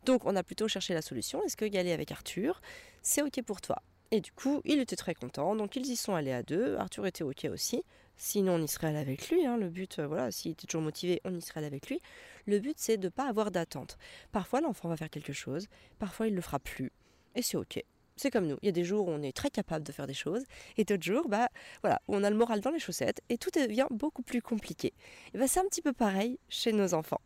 Donc, 0.05 0.25
on 0.25 0.35
a 0.35 0.41
plutôt 0.41 0.67
cherché 0.67 0.95
la 0.95 1.03
solution. 1.03 1.43
Est-ce 1.43 1.55
que 1.55 1.65
y 1.65 1.77
aller 1.77 1.91
avec 1.91 2.11
Arthur, 2.11 2.59
c'est 3.03 3.21
ok 3.21 3.43
pour 3.43 3.61
toi 3.61 3.83
et 4.11 4.21
du 4.21 4.31
coup, 4.31 4.61
il 4.63 4.79
était 4.79 4.95
très 4.95 5.13
content, 5.13 5.55
donc 5.55 5.75
ils 5.75 5.85
y 5.85 5.95
sont 5.95 6.15
allés 6.15 6.31
à 6.31 6.41
deux. 6.41 6.77
Arthur 6.77 7.05
était 7.07 7.23
ok 7.23 7.47
aussi. 7.51 7.83
Sinon, 8.17 8.55
on 8.55 8.61
y 8.61 8.67
serait 8.67 8.87
allé 8.87 8.97
avec 8.97 9.29
lui. 9.29 9.45
Hein. 9.45 9.57
Le 9.57 9.69
but, 9.69 9.99
euh, 9.99 10.07
voilà, 10.07 10.31
s'il 10.31 10.51
était 10.51 10.65
toujours 10.65 10.81
motivé, 10.81 11.21
on 11.23 11.35
y 11.35 11.41
serait 11.41 11.59
allé 11.59 11.67
avec 11.67 11.87
lui. 11.87 12.01
Le 12.45 12.59
but, 12.59 12.75
c'est 12.77 12.97
de 12.97 13.05
ne 13.05 13.09
pas 13.09 13.27
avoir 13.27 13.51
d'attente. 13.51 13.97
Parfois, 14.31 14.59
l'enfant 14.61 14.89
va 14.89 14.97
faire 14.97 15.09
quelque 15.09 15.33
chose, 15.33 15.67
parfois, 15.99 16.27
il 16.27 16.33
le 16.33 16.41
fera 16.41 16.59
plus. 16.59 16.91
Et 17.35 17.41
c'est 17.41 17.57
ok. 17.57 17.83
C'est 18.15 18.31
comme 18.31 18.47
nous. 18.47 18.57
Il 18.63 18.65
y 18.65 18.69
a 18.69 18.71
des 18.71 18.83
jours 18.83 19.07
où 19.07 19.11
on 19.11 19.21
est 19.21 19.35
très 19.35 19.51
capable 19.51 19.85
de 19.85 19.91
faire 19.91 20.07
des 20.07 20.15
choses, 20.15 20.43
et 20.75 20.83
d'autres 20.83 21.03
jours, 21.03 21.29
bah, 21.29 21.49
voilà, 21.81 22.01
on 22.07 22.23
a 22.23 22.29
le 22.31 22.35
moral 22.35 22.61
dans 22.61 22.71
les 22.71 22.79
chaussettes, 22.79 23.21
et 23.29 23.37
tout 23.37 23.51
devient 23.51 23.85
beaucoup 23.91 24.23
plus 24.23 24.41
compliqué. 24.41 24.93
Et 25.33 25.37
bah, 25.37 25.47
c'est 25.47 25.59
un 25.59 25.65
petit 25.65 25.83
peu 25.83 25.93
pareil 25.93 26.39
chez 26.49 26.73
nos 26.73 26.95
enfants. 26.95 27.21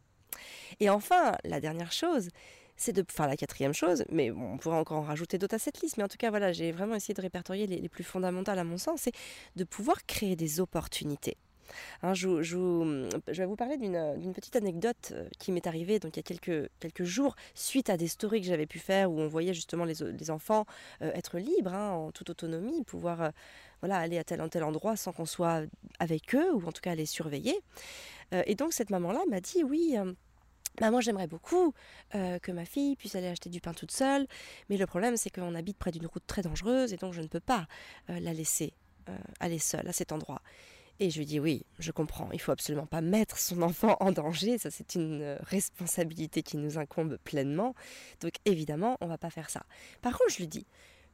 Et 0.82 0.90
enfin, 0.90 1.38
la 1.46 1.62
dernière 1.62 1.94
chose, 1.94 2.30
c'est 2.82 2.94
de, 2.94 3.06
enfin 3.08 3.28
la 3.28 3.38
quatrième 3.38 3.74
chose, 3.74 4.04
mais 4.10 4.32
on 4.32 4.58
pourrait 4.58 4.78
encore 4.78 4.98
en 4.98 5.04
rajouter 5.04 5.38
d'autres 5.38 5.56
à 5.56 5.60
cette 5.60 5.82
liste, 5.82 5.98
mais 5.98 6.04
en 6.04 6.08
tout 6.08 6.18
cas 6.18 6.30
voilà, 6.30 6.52
j'ai 6.52 6.72
vraiment 6.72 6.96
essayé 6.96 7.14
de 7.14 7.22
répertorier 7.22 7.68
les, 7.68 7.90
plus 7.90 8.04
fondamentales 8.04 8.60
à 8.60 8.64
mon 8.64 8.78
sens, 8.78 9.02
c'est 9.04 9.14
de 9.56 9.64
pouvoir 9.64 10.06
créer 10.06 10.36
des 10.36 10.60
opportunités. 10.60 11.38
Hein, 12.04 12.14
je, 12.14 12.42
je, 12.42 13.08
vais 13.28 13.46
vous 13.46 13.56
parler 13.56 13.78
d'une 13.78 14.34
petite 14.34 14.58
anecdote 14.58 15.14
euh, 15.14 15.30
qui 15.40 15.54
m'est 15.54 15.68
arrivée 15.68 16.00
donc 16.00 16.18
il 16.18 16.20
y 16.20 16.20
a 16.20 16.24
quelques, 16.24 16.70
quelques 16.82 17.06
jours 17.06 17.38
suite 17.54 17.90
à 17.90 17.96
des 17.96 18.10
stories 18.10 18.42
que 18.42 18.48
j'avais 18.48 18.66
pu 18.66 18.78
faire 18.78 19.10
où 19.10 19.18
on 19.22 19.30
voyait 19.30 19.54
justement 19.54 19.86
les, 19.86 19.94
les 19.94 20.32
enfants 20.32 20.66
euh, 21.02 21.14
être 21.14 21.38
libres 21.38 21.74
hein, 21.74 21.92
en 21.92 22.12
toute 22.12 22.30
autonomie, 22.30 22.84
pouvoir 22.84 23.22
euh, 23.22 23.30
voilà, 23.80 24.00
aller 24.00 24.18
à 24.18 24.26
tel 24.26 24.42
ou 24.42 24.50
tel 24.50 24.66
endroit 24.66 24.98
sans 24.98 25.14
qu'on 25.14 25.26
soit 25.26 25.62
avec 26.00 26.36
eux 26.36 26.54
ou 26.54 26.62
en 26.68 26.74
tout 26.74 26.82
cas 26.82 26.94
les 26.94 27.06
surveiller. 27.06 27.58
et 28.34 28.56
donc 28.56 28.74
cette 28.74 28.90
maman-là 28.90 29.22
m'a 29.30 29.40
dit 29.40 29.64
oui 29.64 29.96
bah 30.80 30.92
moi 30.92 31.02
j'aimerais 31.02 31.28
beaucoup 31.28 31.74
euh, 32.16 32.40
que 32.40 32.52
ma 32.52 32.66
fille 32.66 32.96
puisse 32.96 33.16
aller 33.16 33.28
acheter 33.28 33.50
du 33.50 33.60
pain 33.60 33.74
toute 33.74 33.92
seule, 33.92 34.28
mais 34.70 34.78
le 34.78 34.86
problème 34.88 35.18
c'est 35.18 35.30
qu'on 35.30 35.56
habite 35.56 35.78
près 35.78 35.92
d'une 35.92 36.06
route 36.06 36.24
très 36.26 36.42
dangereuse 36.42 36.94
et 36.94 36.98
donc 36.98 37.14
je 37.14 37.22
ne 37.22 37.28
peux 37.28 37.40
pas 37.40 37.68
euh, 38.10 38.20
la 38.20 38.34
laisser 38.34 38.74
euh, 39.10 39.18
aller 39.40 39.60
seule 39.60 39.88
à 39.88 39.94
cet 39.94 40.12
endroit. 40.12 40.42
Et 41.00 41.10
je 41.10 41.18
lui 41.18 41.26
dis 41.26 41.40
oui, 41.40 41.66
je 41.80 41.92
comprends, 41.92 42.30
il 42.32 42.40
faut 42.40 42.52
absolument 42.52 42.86
pas 42.86 43.02
mettre 43.02 43.38
son 43.38 43.62
enfant 43.64 43.98
en 44.00 44.12
danger, 44.12 44.58
ça 44.58 44.72
c'est 44.72 44.96
une 44.96 45.38
responsabilité 45.42 46.44
qui 46.44 46.58
nous 46.58 46.78
incombe 46.78 47.18
pleinement, 47.24 47.76
donc 48.22 48.34
évidemment 48.46 48.98
on 49.02 49.08
va 49.08 49.18
pas 49.18 49.30
faire 49.30 49.50
ça. 49.50 49.64
Par 50.02 50.18
contre 50.18 50.32
je 50.32 50.38
lui 50.38 50.48
dis, 50.48 50.66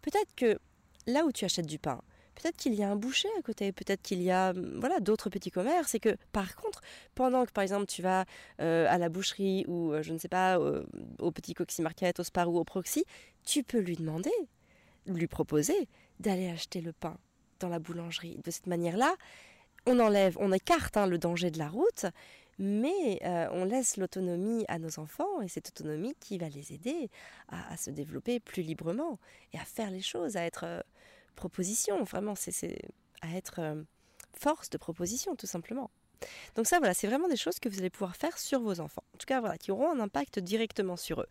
peut-être 0.02 0.36
que 0.36 0.60
là 1.08 1.24
où 1.26 1.32
tu 1.32 1.46
achètes 1.46 1.68
du 1.68 1.80
pain, 1.80 2.02
peut-être 2.38 2.58
qu'il 2.58 2.74
y 2.74 2.84
a 2.84 2.90
un 2.90 2.96
boucher 2.96 3.30
à 3.38 3.42
côté, 3.42 3.72
peut-être 3.72 4.02
qu'il 4.02 4.22
y 4.22 4.32
a 4.32 4.52
hum, 4.52 4.80
voilà 4.80 5.00
d'autres 5.00 5.30
petits 5.30 5.52
commerces 5.52 5.96
et 5.96 6.00
que 6.00 6.16
par 6.32 6.56
contre, 6.56 6.82
pendant 7.16 7.46
que 7.46 7.52
par 7.52 7.64
exemple 7.64 7.88
tu 7.88 8.02
vas 8.02 8.26
euh, 8.62 8.86
à 8.90 8.98
la 8.98 9.10
boucherie 9.10 9.66
ou 9.68 9.92
euh, 9.92 10.02
je 10.04 10.14
ne 10.14 10.18
sais 10.18 10.28
pas 10.28 10.60
au 11.20 11.32
petit 11.32 11.54
Coxy 11.54 11.82
Market, 11.82 12.20
au 12.20 12.24
Spar 12.24 12.50
ou 12.50 12.58
au 12.58 12.64
Proxy, 12.64 13.06
tu 13.44 13.64
peux 13.64 13.80
lui 13.80 13.96
demander, 13.96 14.32
lui 15.06 15.28
proposer 15.28 15.88
d'aller 16.20 16.50
acheter 16.50 16.82
le 16.82 16.94
pain 16.94 17.18
dans 17.60 17.70
la 17.70 17.80
boulangerie. 17.80 18.40
De 18.44 18.52
cette 18.52 18.68
manière-là, 18.68 19.16
on 19.86 20.00
enlève, 20.00 20.38
on 20.40 20.52
écarte 20.52 20.98
hein, 20.98 21.08
le 21.08 21.18
danger 21.18 21.52
de 21.52 21.58
la 21.58 21.70
route, 21.70 22.06
mais 22.60 23.20
euh, 23.24 23.48
on 23.52 23.66
laisse 23.66 23.98
l'autonomie 23.98 24.66
à 24.68 24.80
nos 24.80 25.00
enfants 25.00 25.42
et 25.42 25.48
cette 25.48 25.70
autonomie 25.70 26.16
qui 26.20 26.38
va 26.38 26.50
les 26.50 26.74
aider 26.74 27.10
à, 27.50 27.72
à, 27.74 27.78
se 27.78 27.90
développer 27.90 28.40
plus 28.40 28.64
librement 28.64 29.20
et 29.54 29.60
à 29.60 29.64
faire 29.64 29.92
les 29.92 30.02
choses, 30.02 30.36
à 30.36 30.44
être 30.44 30.84
proposition, 31.38 32.04
vraiment, 32.04 32.36
c'est 32.36 32.78
à 33.22 33.36
être 33.36 33.60
euh, 33.60 33.82
force 34.34 34.70
de 34.70 34.78
proposition, 34.78 35.36
tout 35.36 35.48
simplement. 35.48 35.90
Donc 36.56 36.68
ça, 36.68 36.80
voilà, 36.80 36.94
c'est 36.94 37.08
vraiment 37.08 37.28
des 37.28 37.38
choses 37.38 37.60
que 37.60 37.70
vous 37.70 37.80
allez 37.80 37.90
pouvoir 37.90 38.16
faire 38.16 38.38
sur 38.38 38.60
vos 38.60 38.80
enfants. 38.80 39.04
En 39.14 39.18
tout 39.18 39.26
cas, 39.26 39.40
voilà, 39.40 39.58
qui 39.58 39.72
auront 39.72 39.92
un 39.92 40.00
impact 40.00 40.40
directement 40.40 40.98
sur 40.98 41.22
eux. 41.22 41.28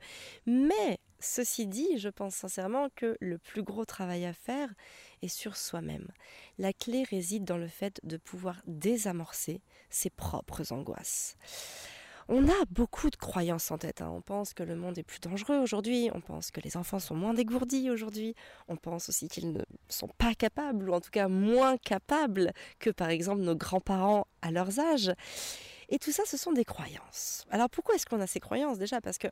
Mais 0.47 0.99
ceci 1.19 1.67
dit, 1.67 1.99
je 1.99 2.09
pense 2.09 2.35
sincèrement 2.37 2.89
que 2.95 3.17
le 3.21 3.39
plus 3.39 3.63
gros 3.63 3.85
travail 3.85 4.25
à 4.25 4.33
faire 4.33 4.73
est 5.23 5.29
sur 5.29 5.57
soi-même. 5.57 6.09
La 6.59 6.73
clé 6.73 7.03
réside 7.03 7.45
dans 7.45 7.59
le 7.59 7.69
fait 7.69 8.01
de 8.05 8.17
pouvoir 8.17 8.63
désamorcer 8.67 9.61
ses 9.91 10.11
propres 10.11 10.73
angoisses. 10.73 11.37
On 12.29 12.49
a 12.49 12.65
beaucoup 12.71 13.09
de 13.09 13.17
croyances 13.17 13.71
en 13.71 13.79
tête. 13.79 14.03
Hein. 14.03 14.11
On 14.13 14.21
pense 14.21 14.53
que 14.53 14.65
le 14.65 14.75
monde 14.75 14.99
est 14.99 15.05
plus 15.05 15.21
dangereux 15.21 15.59
aujourd'hui. 15.59 16.11
On 16.13 16.21
pense 16.21 16.51
que 16.51 16.61
les 16.61 16.77
enfants 16.77 16.99
sont 16.99 17.15
moins 17.15 17.35
dégourdis 17.35 17.89
aujourd'hui. 17.91 18.35
On 18.67 18.77
pense 18.77 19.09
aussi 19.09 19.29
qu'ils 19.29 19.53
ne 19.53 19.63
sont 19.89 20.09
pas 20.19 20.35
capables, 20.35 20.91
ou 20.91 20.93
en 20.93 21.01
tout 21.01 21.11
cas 21.11 21.29
moins 21.29 21.77
capables 21.77 22.53
que 22.81 22.91
par 22.91 23.11
exemple 23.11 23.43
nos 23.43 23.55
grands-parents 23.55 24.27
à 24.43 24.51
leurs 24.51 24.81
âges. 24.81 25.13
Et 25.89 25.99
tout 25.99 26.11
ça, 26.11 26.25
ce 26.27 26.37
sont 26.37 26.53
des 26.53 26.65
croyances. 26.65 27.45
Alors 27.51 27.71
pourquoi 27.71 27.95
est-ce 27.95 28.07
qu'on 28.07 28.21
a 28.21 28.27
ces 28.27 28.41
croyances 28.41 28.79
déjà? 28.79 29.01
Parce 29.01 29.19
que 29.19 29.29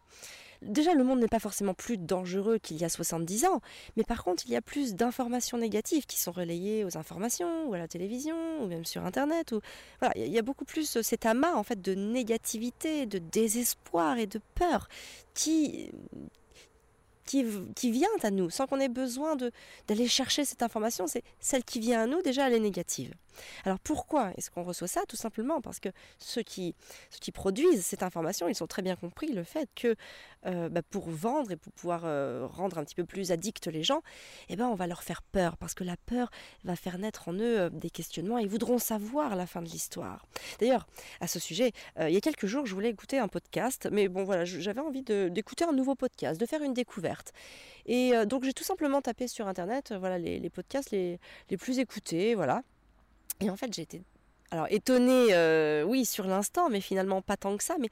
déjà, 0.63 0.95
le 0.95 1.03
monde 1.03 1.19
n'est 1.21 1.29
pas 1.29 1.41
forcément 1.41 1.75
plus 1.75 1.99
dangereux 1.99 2.59
qu'il 2.59 2.77
y 2.77 2.85
a 2.85 2.89
70 2.89 3.47
ans, 3.47 3.61
mais 3.97 4.05
par 4.05 4.23
contre, 4.23 4.45
il 4.47 4.53
y 4.53 4.57
a 4.57 4.63
plus 4.63 4.95
d'informations 4.95 5.59
négatives 5.59 6.07
qui 6.07 6.21
sont 6.21 6.33
relayées 6.33 6.85
aux 6.85 6.97
informations, 6.97 7.67
ou 7.69 7.75
à 7.75 7.79
la 7.79 7.89
télévision, 7.89 8.37
ou 8.63 8.67
même 8.67 8.85
sur 8.85 9.05
Internet. 9.05 9.53
Ou... 9.53 9.61
Il 10.15 10.29
y 10.29 10.39
a 10.39 10.43
beaucoup 10.43 10.65
plus 10.65 11.01
cet 11.03 11.27
amas 11.27 11.55
en 11.55 11.65
fait 11.65 11.81
de 11.81 11.95
négativité, 11.95 13.07
de 13.07 13.19
désespoir 13.19 14.19
et 14.19 14.27
de 14.27 14.41
peur 14.55 14.89
qui, 15.35 15.91
vient 17.83 18.09
à 18.23 18.31
nous, 18.31 18.51
sans 18.51 18.67
qu'on 18.67 18.79
ait 18.79 18.89
besoin 18.89 19.37
d'aller 19.89 20.07
chercher 20.07 20.45
cette 20.45 20.63
information. 20.63 21.07
C'est 21.09 21.25
celle 21.41 21.65
qui 21.65 21.81
vient 21.81 22.03
à 22.03 22.07
nous, 22.07 22.23
déjà, 22.23 22.47
elle 22.47 22.55
est 22.55 22.61
négative. 22.61 23.13
Alors 23.65 23.79
pourquoi 23.79 24.33
est-ce 24.37 24.51
qu'on 24.51 24.63
reçoit 24.63 24.89
ça 24.89 25.03
Tout 25.09 25.17
simplement? 25.17 25.61
Parce 25.61 25.81
que 25.81 25.89
ceux 26.19 26.43
qui, 26.43 26.75
produisent 27.33 27.85
cette 27.85 28.03
information, 28.03 28.49
ils 28.49 28.63
ont 28.63 28.67
très 28.67 28.83
bien 28.83 28.97
compris 28.97 29.33
le 29.33 29.45
fait 29.45 29.69
que 29.75 29.97
euh, 30.47 30.69
bah, 30.69 30.83
pour 30.83 31.09
vendre 31.09 31.51
et 31.51 31.57
pour 31.57 31.73
pouvoir 31.73 32.03
euh, 32.05 32.47
rendre 32.47 32.79
un 32.79 32.85
petit 32.85 32.95
peu 32.95 33.05
plus 33.05 33.33
addicts 33.33 33.67
les 33.67 33.83
gens, 33.83 34.03
eh 34.49 34.57
ben, 34.57 34.67
on 34.69 34.75
va 34.75 34.87
leur 34.87 35.03
faire 35.03 35.23
peur, 35.23 35.57
parce 35.57 35.75
que 35.75 35.85
la 35.85 35.97
peur 35.97 36.31
va 36.65 36.77
faire 36.77 36.99
naître 36.99 37.29
en 37.29 37.35
eux 37.35 37.61
euh, 37.61 37.71
des 37.71 37.91
questionnements 37.91 38.39
et 38.39 38.43
ils 38.43 38.49
voudront 38.49 38.79
savoir 38.79 39.37
la 39.37 39.47
fin 39.47 39.63
de 39.63 39.69
l'histoire. 39.69 40.27
D'ailleurs, 40.61 40.87
à 41.21 41.27
ce 41.27 41.39
sujet, 41.39 41.73
il 42.01 42.11
y 42.11 42.17
a 42.17 42.21
quelques 42.21 42.47
jours, 42.47 42.67
je 42.67 42.75
voulais 42.75 42.91
écouter 42.91 43.19
un 43.19 43.29
podcast, 43.29 43.89
mais 43.91 44.09
bon 44.09 44.25
voilà, 44.25 44.45
j'avais 44.45 44.81
envie 44.81 45.03
d'écouter 45.03 45.65
un 45.65 45.73
nouveau 45.73 45.95
podcast, 45.95 46.41
de 46.41 46.47
faire 46.47 46.63
une 46.63 46.75
découverte. 46.75 47.33
Et 47.87 48.13
donc 48.27 48.45
j'ai 48.45 48.53
tout 48.53 48.65
simplement 48.65 49.01
tapé 49.03 49.29
sur 49.29 49.49
Internet 49.49 49.95
voilà, 49.99 50.19
les, 50.19 50.39
les 50.39 50.51
podcasts 50.51 50.91
les, 50.91 51.19
les 51.51 51.57
plus 51.57 51.79
écoutés, 51.79 52.35
voilà. 52.35 52.63
Et 53.41 53.51
en 53.51 53.57
fait, 53.57 53.79
été 53.79 54.03
alors 54.55 54.67
étonnée, 54.71 55.35
euh, 55.35 55.83
oui, 55.83 56.05
sur 56.05 56.29
l'instant, 56.29 56.69
mais 56.69 56.81
finalement 56.81 57.23
pas 57.23 57.37
tant 57.37 57.57
que 57.57 57.65
ça. 57.65 57.75
Mais 57.81 57.89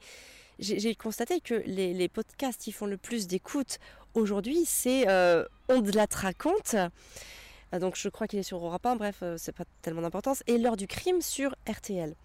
j'ai 0.59 0.95
constaté 0.95 1.41
que 1.41 1.55
les, 1.65 2.07
podcasts 2.07 2.61
qui 2.61 2.71
font 2.71 2.85
le 2.85 2.95
plus 2.95 3.27
d'écoute 3.27 3.79
aujourd'hui, 4.13 4.63
c'est 4.65 5.09
euh, 5.09 5.43
On 5.67 5.81
de 5.81 5.91
la 5.91 6.07
raconte. 6.09 6.75
Euh, 6.75 7.79
donc 7.79 7.97
je 7.97 8.07
crois 8.07 8.27
qu'il 8.27 8.39
est 8.39 8.43
sur 8.43 8.63
Europe 8.63 8.85
1, 8.85 8.95
bref, 8.95 9.23
c'est 9.35 9.51
pas 9.51 9.65
tellement 9.81 10.03
d'importance. 10.03 10.41
Et 10.47 10.57
l'heure 10.57 10.77
du 10.77 10.87
crime 10.87 11.21
sur 11.21 11.53
RTL. 11.69 12.15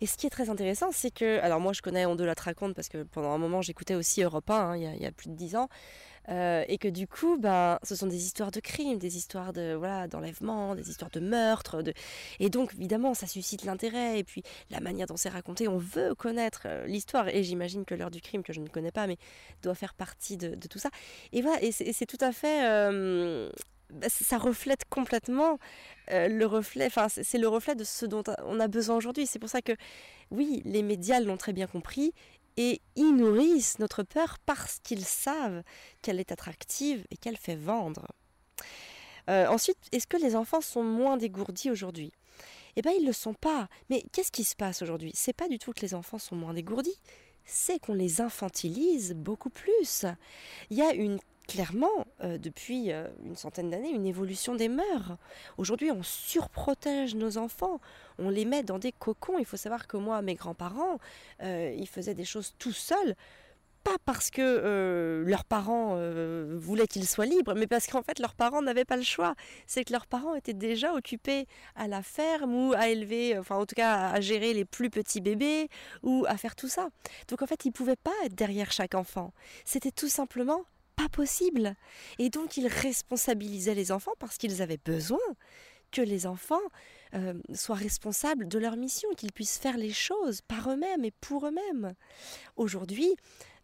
Et 0.00 0.06
ce 0.06 0.16
qui 0.16 0.26
est 0.26 0.30
très 0.30 0.50
intéressant, 0.50 0.90
c'est 0.92 1.10
que, 1.10 1.38
alors 1.40 1.60
moi 1.60 1.72
je 1.72 1.82
connais 1.82 2.06
On 2.06 2.16
de 2.16 2.24
la 2.24 2.34
raconte 2.38 2.74
parce 2.74 2.88
que 2.88 3.02
pendant 3.04 3.30
un 3.30 3.38
moment 3.38 3.62
j'écoutais 3.62 3.94
aussi 3.94 4.22
Europe 4.22 4.50
1, 4.50 4.54
hein, 4.54 4.76
il, 4.76 5.02
y 5.02 5.06
a, 5.06 5.12
plus 5.12 5.28
de 5.28 5.34
10 5.34 5.56
ans, 5.56 5.68
euh, 6.30 6.64
et 6.68 6.78
que 6.78 6.88
du 6.88 7.06
coup, 7.06 7.36
ben, 7.38 7.78
ce 7.82 7.94
sont 7.94 8.06
des 8.06 8.24
histoires 8.24 8.50
de 8.50 8.60
crimes, 8.60 8.98
des 8.98 9.16
histoires 9.16 9.52
de 9.52 9.74
voilà 9.74 10.08
d'enlèvement, 10.08 10.74
des 10.74 10.88
histoires 10.88 11.10
de 11.10 11.20
meurtre, 11.20 11.82
de... 11.82 11.92
et 12.40 12.48
donc 12.48 12.74
évidemment 12.74 13.14
ça 13.14 13.26
suscite 13.26 13.64
l'intérêt. 13.64 14.18
Et 14.18 14.24
puis 14.24 14.42
la 14.70 14.80
manière 14.80 15.06
dont 15.06 15.16
c'est 15.16 15.28
raconté, 15.28 15.68
on 15.68 15.78
veut 15.78 16.14
connaître 16.14 16.62
euh, 16.66 16.86
l'histoire. 16.86 17.28
Et 17.28 17.42
j'imagine 17.42 17.84
que 17.84 17.94
l'heure 17.94 18.10
du 18.10 18.20
crime 18.20 18.42
que 18.42 18.52
je 18.52 18.60
ne 18.60 18.68
connais 18.68 18.92
pas, 18.92 19.06
mais 19.06 19.18
doit 19.62 19.74
faire 19.74 19.94
partie 19.94 20.36
de, 20.36 20.54
tout 20.68 20.78
ça. 20.78 20.90
Et 21.32 21.42
voilà, 21.42 21.62
et 21.62 21.72
c'est 21.72 22.06
tout 22.06 22.18
à 22.20 22.32
fait 22.32 22.66
euh, 22.66 23.50
ça 24.08 24.38
reflète 24.38 24.84
complètement 24.88 25.58
le 26.08 26.44
reflet, 26.44 26.86
enfin 26.86 27.08
c'est 27.08 27.38
le 27.38 27.48
reflet 27.48 27.74
de 27.74 27.84
ce 27.84 28.06
dont 28.06 28.24
on 28.44 28.60
a 28.60 28.68
besoin 28.68 28.96
aujourd'hui. 28.96 29.26
C'est 29.26 29.38
pour 29.38 29.50
ça 29.50 29.62
que 29.62 29.72
oui, 30.30 30.62
les 30.64 30.82
médias 30.82 31.20
l'ont 31.20 31.36
très 31.36 31.52
bien 31.52 31.66
compris 31.66 32.12
et 32.56 32.80
ils 32.96 33.14
nourrissent 33.14 33.78
notre 33.78 34.02
peur 34.02 34.38
parce 34.46 34.78
qu'ils 34.82 35.04
savent 35.04 35.62
qu'elle 36.02 36.20
est 36.20 36.32
attractive 36.32 37.04
et 37.10 37.16
qu'elle 37.16 37.36
fait 37.36 37.56
vendre. 37.56 38.06
Euh, 39.28 39.46
ensuite, 39.46 39.78
est-ce 39.92 40.06
que 40.06 40.16
les 40.16 40.36
enfants 40.36 40.60
sont 40.60 40.82
moins 40.82 41.16
dégourdis 41.16 41.70
aujourd'hui? 41.70 42.12
Eh 42.76 42.82
bien, 42.82 42.92
ils 42.92 43.02
ne 43.02 43.06
le 43.08 43.12
sont 43.12 43.34
pas. 43.34 43.68
Mais 43.88 44.04
qu'est-ce 44.12 44.32
qui 44.32 44.44
se 44.44 44.56
passe 44.56 44.82
aujourd'hui? 44.82 45.12
C'est 45.14 45.32
pas 45.32 45.48
du 45.48 45.58
tout 45.58 45.72
que 45.72 45.80
les 45.80 45.94
enfants 45.94 46.18
sont 46.18 46.36
moins 46.36 46.54
dégourdis, 46.54 47.00
c'est 47.44 47.78
qu'on 47.78 47.94
les 47.94 48.20
infantilise 48.20 49.14
beaucoup 49.14 49.50
plus. 49.50 50.04
Il 50.70 50.76
y 50.76 50.82
a 50.82 50.92
une 50.92 51.18
clairement, 51.46 52.06
euh, 52.22 52.38
depuis 52.38 52.92
euh, 52.92 53.08
une 53.24 53.36
centaine 53.36 53.70
d'années, 53.70 53.90
une 53.90 54.06
évolution 54.06 54.54
des 54.54 54.68
mœurs. 54.68 55.16
Aujourd'hui, 55.58 55.90
on 55.90 56.02
surprotège 56.02 57.14
nos 57.14 57.38
enfants, 57.38 57.80
on 58.18 58.30
les 58.30 58.44
met 58.44 58.62
dans 58.62 58.78
des 58.78 58.92
cocons. 58.92 59.38
Il 59.38 59.44
faut 59.44 59.56
savoir 59.56 59.86
que 59.86 59.96
moi, 59.96 60.22
mes 60.22 60.34
grands-parents, 60.34 60.98
euh, 61.42 61.74
ils 61.76 61.88
faisaient 61.88 62.14
des 62.14 62.24
choses 62.24 62.54
tout 62.58 62.72
seuls, 62.72 63.14
pas 63.82 63.96
parce 64.06 64.30
que 64.30 65.22
leurs 65.26 65.44
parents 65.44 65.98
voulaient 66.56 66.86
qu'ils 66.86 67.06
soient 67.06 67.26
libres, 67.26 67.52
mais 67.54 67.66
parce 67.66 67.86
qu'en 67.86 68.02
fait, 68.02 68.18
leurs 68.18 68.34
parents 68.34 68.62
n'avaient 68.62 68.86
pas 68.86 68.96
le 68.96 69.02
choix. 69.02 69.34
C'est 69.66 69.84
que 69.84 69.92
leurs 69.92 70.06
parents 70.06 70.34
étaient 70.34 70.54
déjà 70.54 70.94
occupés 70.94 71.46
à 71.76 71.86
la 71.86 72.02
ferme 72.02 72.54
ou 72.54 72.72
à 72.72 72.88
élever, 72.88 73.36
enfin 73.36 73.56
en 73.56 73.66
tout 73.66 73.74
cas 73.74 74.08
à 74.08 74.22
gérer 74.22 74.54
les 74.54 74.64
plus 74.64 74.88
petits 74.88 75.20
bébés 75.20 75.68
ou 76.02 76.24
à 76.26 76.38
faire 76.38 76.56
tout 76.56 76.68
ça. 76.68 76.88
Donc 77.28 77.42
en 77.42 77.46
fait, 77.46 77.66
ils 77.66 77.68
ne 77.68 77.74
pouvaient 77.74 77.96
pas 77.96 78.14
être 78.24 78.34
derrière 78.34 78.72
chaque 78.72 78.94
enfant. 78.94 79.34
C'était 79.66 79.92
tout 79.92 80.08
simplement 80.08 80.64
pas 80.96 81.08
possible. 81.08 81.74
Et 82.18 82.30
donc 82.30 82.56
ils 82.56 82.68
responsabilisaient 82.68 83.74
les 83.74 83.92
enfants 83.92 84.14
parce 84.18 84.36
qu'ils 84.36 84.62
avaient 84.62 84.80
besoin 84.84 85.18
que 85.92 86.02
les 86.02 86.26
enfants 86.26 86.60
euh, 87.14 87.34
soient 87.54 87.76
responsables 87.76 88.48
de 88.48 88.58
leur 88.58 88.76
mission, 88.76 89.08
qu'ils 89.16 89.32
puissent 89.32 89.58
faire 89.58 89.76
les 89.76 89.92
choses 89.92 90.40
par 90.42 90.70
eux-mêmes 90.70 91.04
et 91.04 91.12
pour 91.12 91.46
eux-mêmes. 91.46 91.94
Aujourd'hui, 92.56 93.14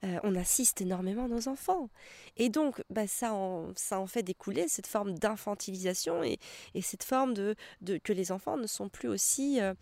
euh, 0.04 0.18
on 0.22 0.34
assiste 0.37 0.80
énormément 0.80 1.28
nos 1.28 1.49
enfants. 1.49 1.90
Et 2.37 2.49
donc, 2.49 2.82
bah, 2.88 3.06
ça, 3.06 3.34
en, 3.34 3.72
ça 3.76 3.99
en 3.99 4.06
fait 4.06 4.22
découler 4.22 4.68
cette 4.68 4.87
forme 4.87 5.18
d'infantilisation 5.18 6.22
et, 6.22 6.38
cette 6.80 7.02
forme 7.02 7.34
de, 7.34 7.54
que 8.02 8.12
les 8.12 8.32
enfants 8.32 8.56
ne 8.56 8.66
sont 8.66 8.88
plus 8.88 9.08
aussi 9.08 9.60
euh, 9.60 9.75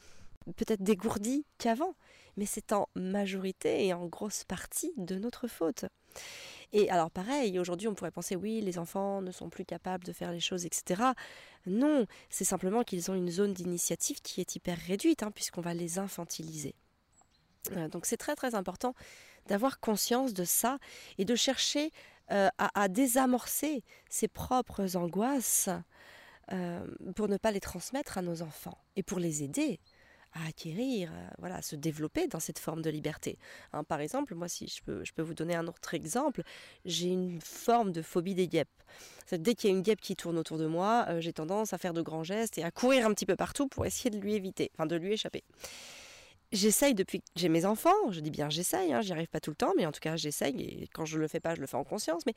peut-être 0.56 0.82
dégourdis 0.82 1.44
qu'avant. 1.58 1.94
Mais 2.36 2.46
c'est 2.46 2.72
en 2.72 2.88
majorité 2.94 3.86
et 3.86 3.92
en 3.92 4.06
grosse 4.06 4.44
partie 4.44 4.92
de 4.96 5.16
notre 5.16 5.46
faute. 5.46 5.84
Et 6.72 6.90
alors 6.90 7.10
pareil, 7.10 7.58
aujourd'hui 7.58 7.88
on 7.88 7.94
pourrait 7.94 8.10
penser 8.10 8.36
oui, 8.36 8.60
les 8.60 8.78
enfants 8.78 9.22
ne 9.22 9.30
sont 9.30 9.48
plus 9.48 9.64
capables 9.64 10.04
de 10.04 10.12
faire 10.12 10.32
les 10.32 10.40
choses, 10.40 10.66
etc. 10.66 11.02
Non, 11.66 12.06
c'est 12.28 12.44
simplement 12.44 12.82
qu'ils 12.82 13.10
ont 13.10 13.14
une 13.14 13.30
zone 13.30 13.54
d'initiative 13.54 14.20
qui 14.20 14.40
est 14.40 14.56
hyper 14.56 14.76
réduite, 14.76 15.22
hein, 15.22 15.30
puisqu'on 15.30 15.62
va 15.62 15.72
les 15.72 15.98
infantiliser. 15.98 16.74
Euh, 17.72 17.88
donc 17.88 18.06
c'est 18.06 18.16
très 18.16 18.36
très 18.36 18.54
important 18.54 18.94
d'avoir 19.46 19.80
conscience 19.80 20.34
de 20.34 20.44
ça 20.44 20.78
et 21.16 21.24
de 21.24 21.34
chercher 21.34 21.90
euh, 22.30 22.48
à, 22.58 22.88
désamorcer 22.88 23.82
ses 24.10 24.28
propres 24.28 24.96
angoisses 24.96 25.70
euh, 26.52 26.86
pour 27.16 27.28
ne 27.28 27.38
pas 27.38 27.50
les 27.50 27.60
transmettre 27.60 28.18
à 28.18 28.22
nos 28.22 28.42
enfants 28.42 28.76
et 28.96 29.02
pour 29.02 29.18
les 29.18 29.42
aider 29.42 29.80
à 30.44 30.48
acquérir, 30.48 31.10
euh, 31.12 31.28
voilà, 31.38 31.56
à 31.56 31.62
se 31.62 31.76
développer 31.76 32.26
dans 32.28 32.40
cette 32.40 32.58
forme 32.58 32.82
de 32.82 32.90
liberté. 32.90 33.38
Hein, 33.72 33.84
par 33.84 34.00
exemple, 34.00 34.34
moi, 34.34 34.48
si 34.48 34.68
je 34.68 34.82
peux, 34.82 35.04
je 35.04 35.12
peux 35.12 35.22
vous 35.22 35.34
donner 35.34 35.54
un 35.54 35.66
autre 35.66 35.94
exemple, 35.94 36.42
j'ai 36.84 37.08
une 37.08 37.40
forme 37.40 37.92
de 37.92 38.02
phobie 38.02 38.34
des 38.34 38.48
guêpes. 38.48 38.68
Dès 39.32 39.54
qu'il 39.54 39.70
y 39.70 39.72
a 39.72 39.76
une 39.76 39.82
guêpe 39.82 40.00
qui 40.00 40.16
tourne 40.16 40.38
autour 40.38 40.58
de 40.58 40.66
moi, 40.66 41.06
euh, 41.08 41.20
j'ai 41.20 41.32
tendance 41.32 41.72
à 41.72 41.78
faire 41.78 41.92
de 41.92 42.02
grands 42.02 42.24
gestes 42.24 42.58
et 42.58 42.64
à 42.64 42.70
courir 42.70 43.06
un 43.06 43.12
petit 43.12 43.26
peu 43.26 43.36
partout 43.36 43.68
pour 43.68 43.84
essayer 43.86 44.10
de 44.10 44.18
lui 44.18 44.34
éviter, 44.34 44.70
enfin 44.74 44.86
de 44.86 44.96
lui 44.96 45.12
échapper. 45.12 45.44
J'essaye 46.50 46.94
depuis 46.94 47.20
que 47.20 47.26
j'ai 47.36 47.50
mes 47.50 47.66
enfants, 47.66 48.10
je 48.10 48.20
dis 48.20 48.30
bien 48.30 48.48
j'essaye, 48.48 48.94
hein, 48.94 49.02
j'y 49.02 49.12
arrive 49.12 49.28
pas 49.28 49.40
tout 49.40 49.50
le 49.50 49.56
temps, 49.56 49.74
mais 49.76 49.84
en 49.84 49.92
tout 49.92 50.00
cas 50.00 50.16
j'essaye, 50.16 50.62
et 50.62 50.88
quand 50.94 51.04
je 51.04 51.18
le 51.18 51.28
fais 51.28 51.40
pas, 51.40 51.54
je 51.54 51.60
le 51.60 51.66
fais 51.66 51.76
en 51.76 51.84
conscience, 51.84 52.24
mais 52.24 52.32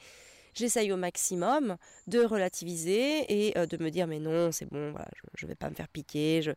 j'essaye 0.53 0.91
au 0.91 0.98
maximum 0.98 1.77
de 2.08 2.20
relativiser 2.20 3.24
et 3.29 3.58
euh, 3.58 3.65
de 3.65 3.81
me 3.81 3.89
dire 3.89 4.08
mais 4.08 4.20
non, 4.20 4.51
c'est 4.51 4.65
bon, 4.65 4.91
voilà, 4.91 5.08
je, 5.36 5.46
ne 5.46 5.50
vais 5.50 5.55
pas 5.55 5.70
me 5.70 5.75
faire 5.75 5.88
piquer, 5.88 6.41
je, 6.41 6.51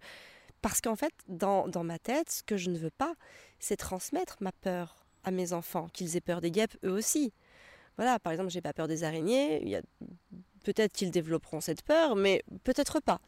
parce 0.65 0.81
qu'en 0.81 0.97
fait, 0.97 1.13
dans, 1.29 1.69
ma 1.85 1.99
tête, 1.99 2.31
ce 2.31 2.43
que 2.43 2.57
je 2.57 2.71
ne 2.71 2.79
veux 2.79 2.91
pas, 2.91 3.17
c'est 3.59 3.77
transmettre 3.77 4.39
ma 4.41 4.51
peur 4.51 5.05
à 5.23 5.31
mes 5.31 5.53
enfants, 5.53 5.89
qu'ils 5.93 6.17
aient 6.17 6.23
peur 6.23 6.41
des 6.41 6.51
guêpes 6.51 6.75
eux 6.87 6.91
aussi. 6.91 7.35
Voilà, 7.99 8.19
par 8.19 8.33
exemple, 8.33 8.49
j'ai 8.49 8.63
pas 8.63 8.73
peur 8.73 8.89
des 8.89 9.05
araignées, 9.05 9.83
peut-être 10.65 10.95
qu'ils 10.95 11.11
développeront 11.11 11.61
cette 11.61 11.83
peur, 11.83 12.17
mais 12.17 12.43
peut-être 12.65 13.01
pas. 13.01 13.21